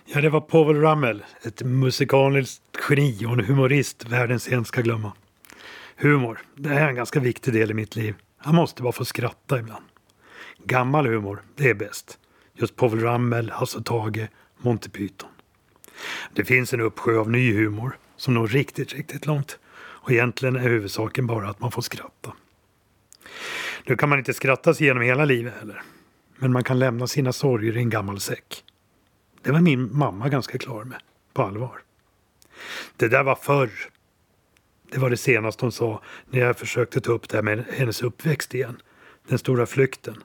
Ja, 0.08 0.20
det 0.20 0.28
var 0.28 0.40
Povel 0.40 0.80
Ramel, 0.80 1.24
ett 1.42 1.62
musikaliskt 1.62 2.62
geni 2.88 3.26
och 3.26 3.32
en 3.32 3.44
humorist 3.44 4.08
världen 4.08 4.40
sen 4.40 4.64
ska 4.64 4.80
glömma. 4.80 5.12
Humor, 5.96 6.38
det 6.54 6.68
är 6.68 6.88
en 6.88 6.94
ganska 6.94 7.20
viktig 7.20 7.54
del 7.54 7.70
i 7.70 7.74
mitt 7.74 7.96
liv. 7.96 8.14
Jag 8.44 8.54
måste 8.54 8.82
bara 8.82 8.92
få 8.92 9.04
skratta 9.04 9.58
ibland. 9.58 9.84
Gammal 10.64 11.06
humor, 11.06 11.42
det 11.56 11.70
är 11.70 11.74
bäst. 11.74 12.18
Just 12.54 12.76
Povel 12.76 13.00
Ramel, 13.00 13.50
Hasse 13.50 13.82
Tage, 13.82 14.28
Monty 14.58 14.88
Python. 14.88 15.30
Det 16.32 16.44
finns 16.44 16.72
en 16.72 16.80
uppsjö 16.80 17.18
av 17.18 17.30
ny 17.30 17.54
humor 17.54 17.98
som 18.16 18.34
når 18.34 18.48
riktigt, 18.48 18.92
riktigt 18.92 19.26
långt. 19.26 19.58
Och 19.74 20.10
egentligen 20.10 20.56
är 20.56 20.60
huvudsaken 20.60 21.26
bara 21.26 21.48
att 21.48 21.60
man 21.60 21.70
får 21.70 21.82
skratta. 21.82 22.32
Nu 23.84 23.96
kan 23.96 24.08
man 24.08 24.18
inte 24.18 24.34
skratta 24.34 24.74
sig 24.74 24.84
igenom 24.84 25.02
hela 25.02 25.24
livet 25.24 25.54
heller. 25.60 25.82
Men 26.36 26.52
man 26.52 26.64
kan 26.64 26.78
lämna 26.78 27.06
sina 27.06 27.32
sorger 27.32 27.76
i 27.76 27.80
en 27.80 27.90
gammal 27.90 28.20
säck. 28.20 28.64
Det 29.46 29.52
var 29.52 29.60
min 29.60 29.96
mamma 29.96 30.28
ganska 30.28 30.58
klar 30.58 30.84
med, 30.84 30.98
på 31.32 31.42
allvar. 31.42 31.82
Det 32.96 33.08
där 33.08 33.22
var 33.22 33.34
förr. 33.34 33.70
Det 34.90 34.98
var 34.98 35.10
det 35.10 35.16
senaste 35.16 35.64
hon 35.64 35.72
sa 35.72 36.02
när 36.30 36.40
jag 36.40 36.58
försökte 36.58 37.00
ta 37.00 37.12
upp 37.12 37.28
det 37.28 37.36
här 37.36 37.42
med 37.42 37.64
hennes 37.70 38.02
uppväxt 38.02 38.54
igen. 38.54 38.82
Den 39.28 39.38
stora 39.38 39.66
flykten. 39.66 40.22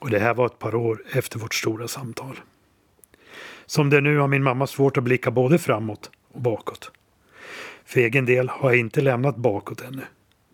Och 0.00 0.10
det 0.10 0.18
här 0.18 0.34
var 0.34 0.46
ett 0.46 0.58
par 0.58 0.74
år 0.74 1.02
efter 1.12 1.38
vårt 1.38 1.54
stora 1.54 1.88
samtal. 1.88 2.40
Som 3.66 3.90
det 3.90 3.96
är 3.96 4.00
nu 4.00 4.18
har 4.18 4.28
min 4.28 4.42
mamma 4.42 4.66
svårt 4.66 4.96
att 4.96 5.04
blicka 5.04 5.30
både 5.30 5.58
framåt 5.58 6.10
och 6.32 6.40
bakåt. 6.40 6.90
För 7.84 8.00
egen 8.00 8.26
del 8.26 8.48
har 8.48 8.70
jag 8.70 8.80
inte 8.80 9.00
lämnat 9.00 9.36
bakåt 9.36 9.80
ännu. 9.80 10.02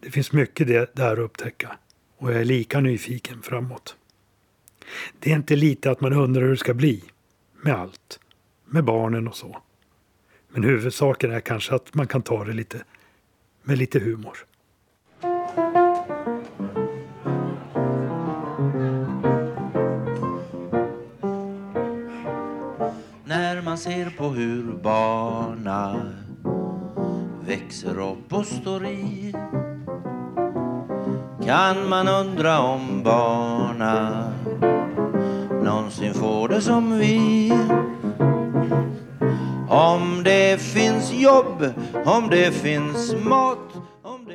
Det 0.00 0.10
finns 0.10 0.32
mycket 0.32 0.68
där 0.96 1.12
att 1.12 1.18
upptäcka 1.18 1.76
och 2.18 2.32
jag 2.32 2.40
är 2.40 2.44
lika 2.44 2.80
nyfiken 2.80 3.42
framåt. 3.42 3.96
Det 5.18 5.30
är 5.30 5.36
inte 5.36 5.56
lite 5.56 5.90
att 5.90 6.00
man 6.00 6.12
undrar 6.12 6.42
hur 6.42 6.50
det 6.50 6.56
ska 6.56 6.74
bli 6.74 7.04
med 7.60 7.74
allt, 7.74 8.20
med 8.64 8.84
barnen 8.84 9.28
och 9.28 9.36
så. 9.36 9.58
Men 10.48 10.64
huvudsaken 10.64 11.32
är 11.32 11.40
kanske 11.40 11.74
att 11.74 11.94
man 11.94 12.06
kan 12.06 12.22
ta 12.22 12.44
det 12.44 12.52
lite 12.52 12.84
med 13.62 13.78
lite 13.78 13.98
humor. 13.98 14.38
När 23.24 23.62
man 23.62 23.78
ser 23.78 24.10
på 24.10 24.28
hur 24.28 24.72
barna 24.72 26.12
växer 27.46 28.00
upp 28.00 28.32
och 28.32 28.46
står 28.46 28.86
i 28.86 29.34
kan 31.44 31.88
man 31.88 32.08
undra 32.08 32.60
om 32.60 33.02
barna 33.02 34.32
någonsin 35.88 36.14
får 36.14 36.48
det 36.48 36.60
som 36.60 36.98
vi 36.98 37.52
Om 39.68 40.22
det 40.24 40.62
finns 40.62 41.12
jobb, 41.12 41.72
om 42.04 42.28
det 42.30 42.52
finns 42.52 43.14
mat, 43.14 43.58
om 44.02 44.24
det 44.24 44.34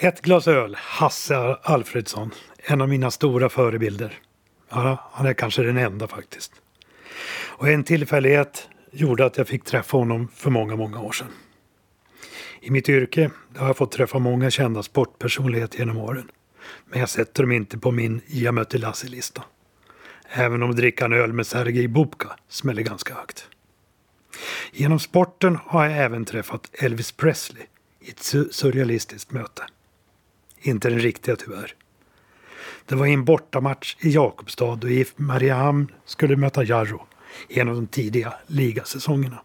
är 0.00 0.08
Ett 0.08 0.22
glas 0.22 0.48
öl, 0.48 0.76
Hasse 0.78 1.36
Alfredsson. 1.62 2.30
En 2.56 2.80
av 2.80 2.88
mina 2.88 3.10
stora 3.10 3.48
förebilder. 3.48 4.18
Ja, 4.70 5.10
han 5.12 5.26
är 5.26 5.34
kanske 5.34 5.62
den 5.62 5.76
enda 5.76 6.06
faktiskt. 6.06 6.52
Och 7.46 7.68
en 7.68 7.84
tillfällighet 7.84 8.68
gjorde 8.92 9.24
att 9.24 9.38
jag 9.38 9.48
fick 9.48 9.64
träffa 9.64 9.96
honom 9.96 10.28
för 10.34 10.50
många, 10.50 10.76
många 10.76 11.00
år 11.00 11.12
sedan. 11.12 11.32
I 12.60 12.70
mitt 12.70 12.88
yrke 12.88 13.30
har 13.56 13.66
jag 13.66 13.76
fått 13.76 13.92
träffa 13.92 14.18
många 14.18 14.50
kända 14.50 14.82
sportpersonligheter 14.82 15.78
genom 15.78 15.96
åren. 15.96 16.30
Men 16.86 17.00
jag 17.00 17.08
sätter 17.08 17.42
dem 17.42 17.52
inte 17.52 17.78
på 17.78 17.90
min 17.90 18.20
Jag 18.26 18.54
mötte 18.54 18.78
Lasse-lista. 18.78 19.42
Även 20.30 20.62
om 20.62 20.74
dricka 20.74 21.04
en 21.04 21.12
öl 21.12 21.32
med 21.32 21.46
Sergej 21.46 21.88
Bubka 21.88 22.36
smäller 22.48 22.82
ganska 22.82 23.14
högt. 23.14 23.48
Genom 24.72 24.98
sporten 24.98 25.58
har 25.64 25.84
jag 25.84 25.98
även 25.98 26.24
träffat 26.24 26.70
Elvis 26.72 27.12
Presley 27.12 27.62
i 28.00 28.10
ett 28.10 28.22
surrealistiskt 28.50 29.32
möte. 29.32 29.62
Inte 30.60 30.90
den 30.90 30.98
riktiga 30.98 31.36
tyvärr. 31.36 31.74
Det 32.86 32.94
var 32.94 33.06
i 33.06 33.12
en 33.12 33.24
bortamatch 33.24 33.96
i 34.00 34.10
Jakobstad 34.10 34.64
och 34.64 34.90
IF 34.90 35.12
Mariehamn 35.16 35.92
skulle 36.04 36.36
möta 36.36 36.64
Jarro 36.64 37.06
i 37.48 37.60
en 37.60 37.68
av 37.68 37.74
de 37.74 37.86
tidiga 37.86 38.34
ligasäsongerna. 38.46 39.42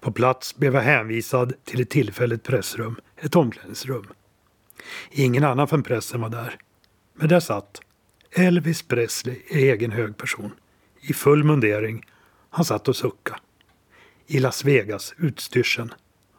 På 0.00 0.12
plats 0.12 0.56
blev 0.56 0.74
jag 0.74 0.82
hänvisad 0.82 1.52
till 1.64 1.80
ett 1.80 1.90
tillfälligt 1.90 2.42
pressrum, 2.42 3.00
ett 3.16 3.36
omklädningsrum. 3.36 4.06
Ingen 5.10 5.44
annan 5.44 5.68
från 5.68 5.82
pressen 5.82 6.20
var 6.20 6.28
där. 6.28 6.58
Men 7.14 7.28
där 7.28 7.40
satt 7.40 7.80
Elvis 8.38 8.82
Presley 8.82 9.36
i 9.48 9.70
egen 9.70 9.92
hög 9.92 10.16
person. 10.16 10.52
I 11.00 11.12
full 11.12 11.44
mundering. 11.44 12.06
Han 12.50 12.64
satt 12.64 12.88
och 12.88 12.96
suckade. 12.96 13.40
I 14.26 14.38
Las 14.38 14.64
Vegas 14.64 15.14
utstyrseln. 15.18 15.94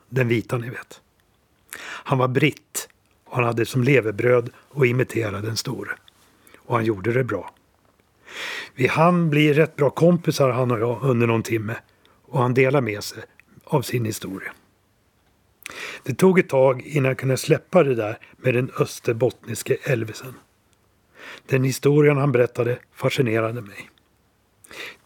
Den 0.10 0.28
vita 0.28 0.58
ni 0.58 0.70
vet. 0.70 1.02
Han 1.80 2.18
var 2.18 2.28
britt 2.28 2.90
och 3.26 3.36
han 3.36 3.46
hade 3.46 3.66
som 3.66 3.84
levebröd 3.84 4.50
att 4.74 4.86
imitera 4.86 5.42
den 5.42 5.58
store. 5.58 5.92
Och 6.58 6.76
han 6.76 6.86
gjorde 6.86 7.14
det 7.14 7.24
bra. 7.24 7.54
Vi 8.76 8.88
hann 8.88 9.30
bli 9.30 9.54
rätt 9.54 9.76
bra 9.76 9.90
kompisar 9.90 10.50
han 10.50 10.72
och 10.72 10.80
jag 10.80 11.04
under 11.04 11.28
någon 11.28 11.44
timme 11.44 11.76
och 12.22 12.42
han 12.42 12.54
delar 12.54 12.82
med 12.82 13.04
sig 13.04 13.24
av 13.64 13.82
sin 13.82 14.06
historia. 14.06 14.52
Det 16.04 16.14
tog 16.14 16.40
ett 16.40 16.50
tag 16.50 16.82
innan 16.82 17.06
jag 17.10 17.18
kunde 17.18 17.38
släppa 17.38 17.84
det 17.84 17.96
där 17.96 18.20
med 18.38 18.54
den 18.54 18.72
österbottniske 18.80 19.78
Elvisen. 19.84 20.34
Den 21.46 21.64
historien 21.64 22.18
han 22.18 22.32
berättade 22.32 22.78
fascinerade 22.94 23.62
mig. 23.62 23.90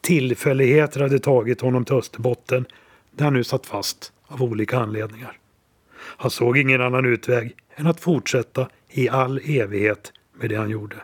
Tillfälligheter 0.02 1.02
hade 1.02 1.20
tagit 1.20 1.62
honom 1.62 1.86
till 1.86 1.96
Österbotten 1.96 2.66
där 3.12 3.26
han 3.26 3.34
nu 3.34 3.44
satt 3.44 3.66
fast 3.66 4.14
av 4.28 4.44
olika 4.44 4.80
anledningar. 4.80 5.38
Han 5.96 6.32
såg 6.32 6.58
ingen 6.58 6.82
annan 6.82 7.06
utväg 7.06 7.56
än 7.76 7.88
att 7.88 8.00
fortsätta 8.00 8.70
i 8.90 9.10
all 9.10 9.42
evighet 9.44 10.14
med 10.34 10.50
det 10.50 10.56
han 10.56 10.70
gjorde. 10.70 10.96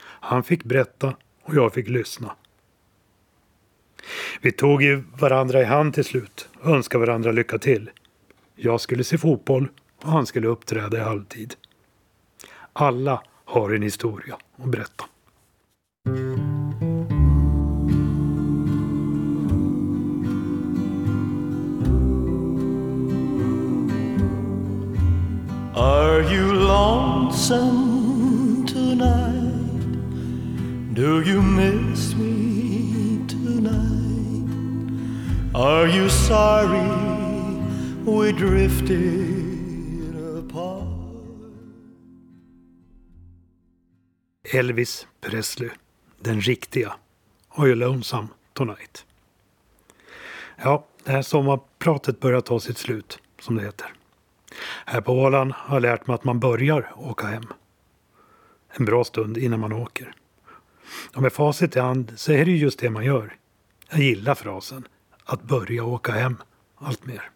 Han 0.00 0.42
fick 0.42 0.64
berätta 0.64 1.14
och 1.42 1.54
jag 1.54 1.74
fick 1.74 1.88
lyssna. 1.88 2.36
Vi 4.40 4.52
tog 4.52 4.82
ju 4.82 5.02
varandra 5.18 5.60
i 5.60 5.64
hand 5.64 5.94
till 5.94 6.04
slut 6.04 6.48
och 6.60 6.70
önskade 6.70 7.06
varandra 7.06 7.32
lycka 7.32 7.58
till. 7.58 7.90
Jag 8.56 8.80
skulle 8.80 9.04
se 9.04 9.18
fotboll 9.18 9.68
och 10.02 10.10
han 10.12 10.26
skulle 10.26 10.46
uppträda 10.46 10.98
i 10.98 11.00
halvtid. 11.00 11.54
Alla 12.72 13.22
har 13.48 13.70
en 13.70 13.82
historia 13.82 14.36
att 14.56 14.70
berätta. 14.70 15.04
Are 25.74 26.22
you 26.34 26.52
lonesome 26.52 27.46
tonight? 28.66 29.94
Do 30.94 31.22
you 31.22 31.42
miss 31.42 32.14
me 32.14 33.26
tonight? 33.28 34.44
Are 35.54 35.88
you 35.88 36.08
sorry 36.10 36.88
we 38.04 38.32
drifted 38.32 39.37
Elvis 44.58 45.06
Presley, 45.20 45.70
den 46.20 46.40
riktiga, 46.40 46.94
Are 47.48 47.68
you 47.68 47.74
lonesome 47.74 48.28
tonight? 48.52 49.06
Ja, 50.56 50.86
det 51.04 51.12
här 51.12 51.22
sommarpratet 51.22 52.20
börjar 52.20 52.40
ta 52.40 52.60
sitt 52.60 52.78
slut, 52.78 53.18
som 53.40 53.56
det 53.56 53.62
heter. 53.62 53.92
Här 54.86 55.00
på 55.00 55.12
Åland 55.12 55.52
har 55.52 55.76
jag 55.76 55.82
lärt 55.82 56.06
mig 56.06 56.14
att 56.14 56.24
man 56.24 56.40
börjar 56.40 56.92
åka 56.96 57.26
hem. 57.26 57.46
En 58.68 58.84
bra 58.84 59.04
stund 59.04 59.38
innan 59.38 59.60
man 59.60 59.72
åker. 59.72 60.12
Och 61.14 61.22
med 61.22 61.32
facit 61.32 61.76
i 61.76 61.80
hand 61.80 62.12
så 62.16 62.32
är 62.32 62.44
det 62.44 62.50
ju 62.50 62.56
just 62.56 62.78
det 62.78 62.90
man 62.90 63.04
gör. 63.04 63.36
Jag 63.90 64.00
gillar 64.00 64.34
frasen 64.34 64.88
att 65.24 65.42
börja 65.42 65.84
åka 65.84 66.12
hem 66.12 66.36
allt 66.74 67.06
mer. 67.06 67.30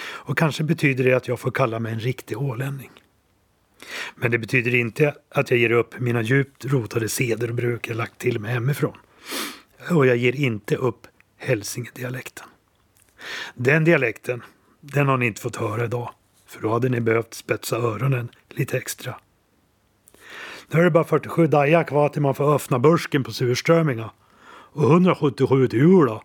Och 0.00 0.38
kanske 0.38 0.64
betyder 0.64 1.04
det 1.04 1.14
att 1.14 1.28
jag 1.28 1.40
får 1.40 1.50
kalla 1.50 1.78
mig 1.78 1.92
en 1.92 2.00
riktig 2.00 2.38
ålänning. 2.38 2.90
Men 4.14 4.30
det 4.30 4.38
betyder 4.38 4.74
inte 4.74 5.14
att 5.28 5.50
jag 5.50 5.60
ger 5.60 5.72
upp 5.72 6.00
mina 6.00 6.22
djupt 6.22 6.64
rotade 6.64 7.08
seder 7.08 7.48
och 7.48 7.54
bruk 7.54 7.88
jag 7.88 7.96
lagt 7.96 8.18
till 8.18 8.40
mig 8.40 8.52
hemifrån. 8.52 8.96
Och 9.90 10.06
jag 10.06 10.16
ger 10.16 10.36
inte 10.36 10.76
upp 10.76 11.06
hälsingedialekten. 11.38 12.46
Den 13.54 13.84
dialekten, 13.84 14.42
den 14.80 15.08
har 15.08 15.16
ni 15.16 15.26
inte 15.26 15.40
fått 15.40 15.56
höra 15.56 15.84
idag. 15.84 16.10
För 16.46 16.62
då 16.62 16.72
hade 16.72 16.88
ni 16.88 17.00
behövt 17.00 17.34
spetsa 17.34 17.76
öronen 17.76 18.28
lite 18.48 18.78
extra. 18.78 19.14
Nu 20.68 20.80
är 20.80 20.84
det 20.84 20.90
bara 20.90 21.04
47 21.04 21.46
dagar 21.46 21.84
kvar 21.84 22.08
till 22.08 22.22
man 22.22 22.34
får 22.34 22.54
öppna 22.54 22.78
börsken 22.78 23.24
på 23.24 23.32
surströmmingar. 23.32 24.10
Och 24.72 24.90
177 24.90 25.68
till 25.68 25.78
jul 25.78 26.06
då. 26.06 26.22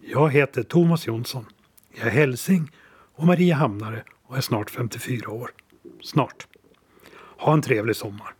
Jag 0.00 0.32
heter 0.32 0.62
Thomas 0.62 1.06
Jonsson. 1.06 1.46
Jag 1.94 2.06
är 2.06 2.10
hälsing 2.10 2.70
och 3.14 3.26
Maria 3.26 3.54
Hamnare 3.54 4.02
och 4.26 4.36
är 4.36 4.40
snart 4.40 4.70
54 4.70 5.30
år. 5.30 5.50
Snart. 6.02 6.46
Ha 7.38 7.52
en 7.52 7.62
trevlig 7.62 7.96
sommar. 7.96 8.34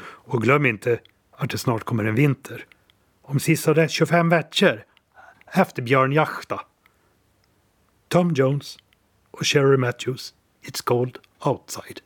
Och 0.00 0.42
glöm 0.42 0.66
inte 0.66 1.00
att 1.30 1.50
det 1.50 1.58
snart 1.58 1.84
kommer 1.84 2.04
en 2.04 2.14
vinter. 2.14 2.66
om 3.22 3.40
sisådär 3.40 3.88
25 3.88 4.28
veckor, 4.28 4.84
efter 5.46 5.82
björnjakta. 5.82 6.60
Tom 8.08 8.32
Jones 8.34 8.78
och 9.30 9.46
Sherry 9.46 9.76
Matthews, 9.76 10.34
It's 10.62 10.84
Cold 10.84 11.18
Outside. 11.44 12.00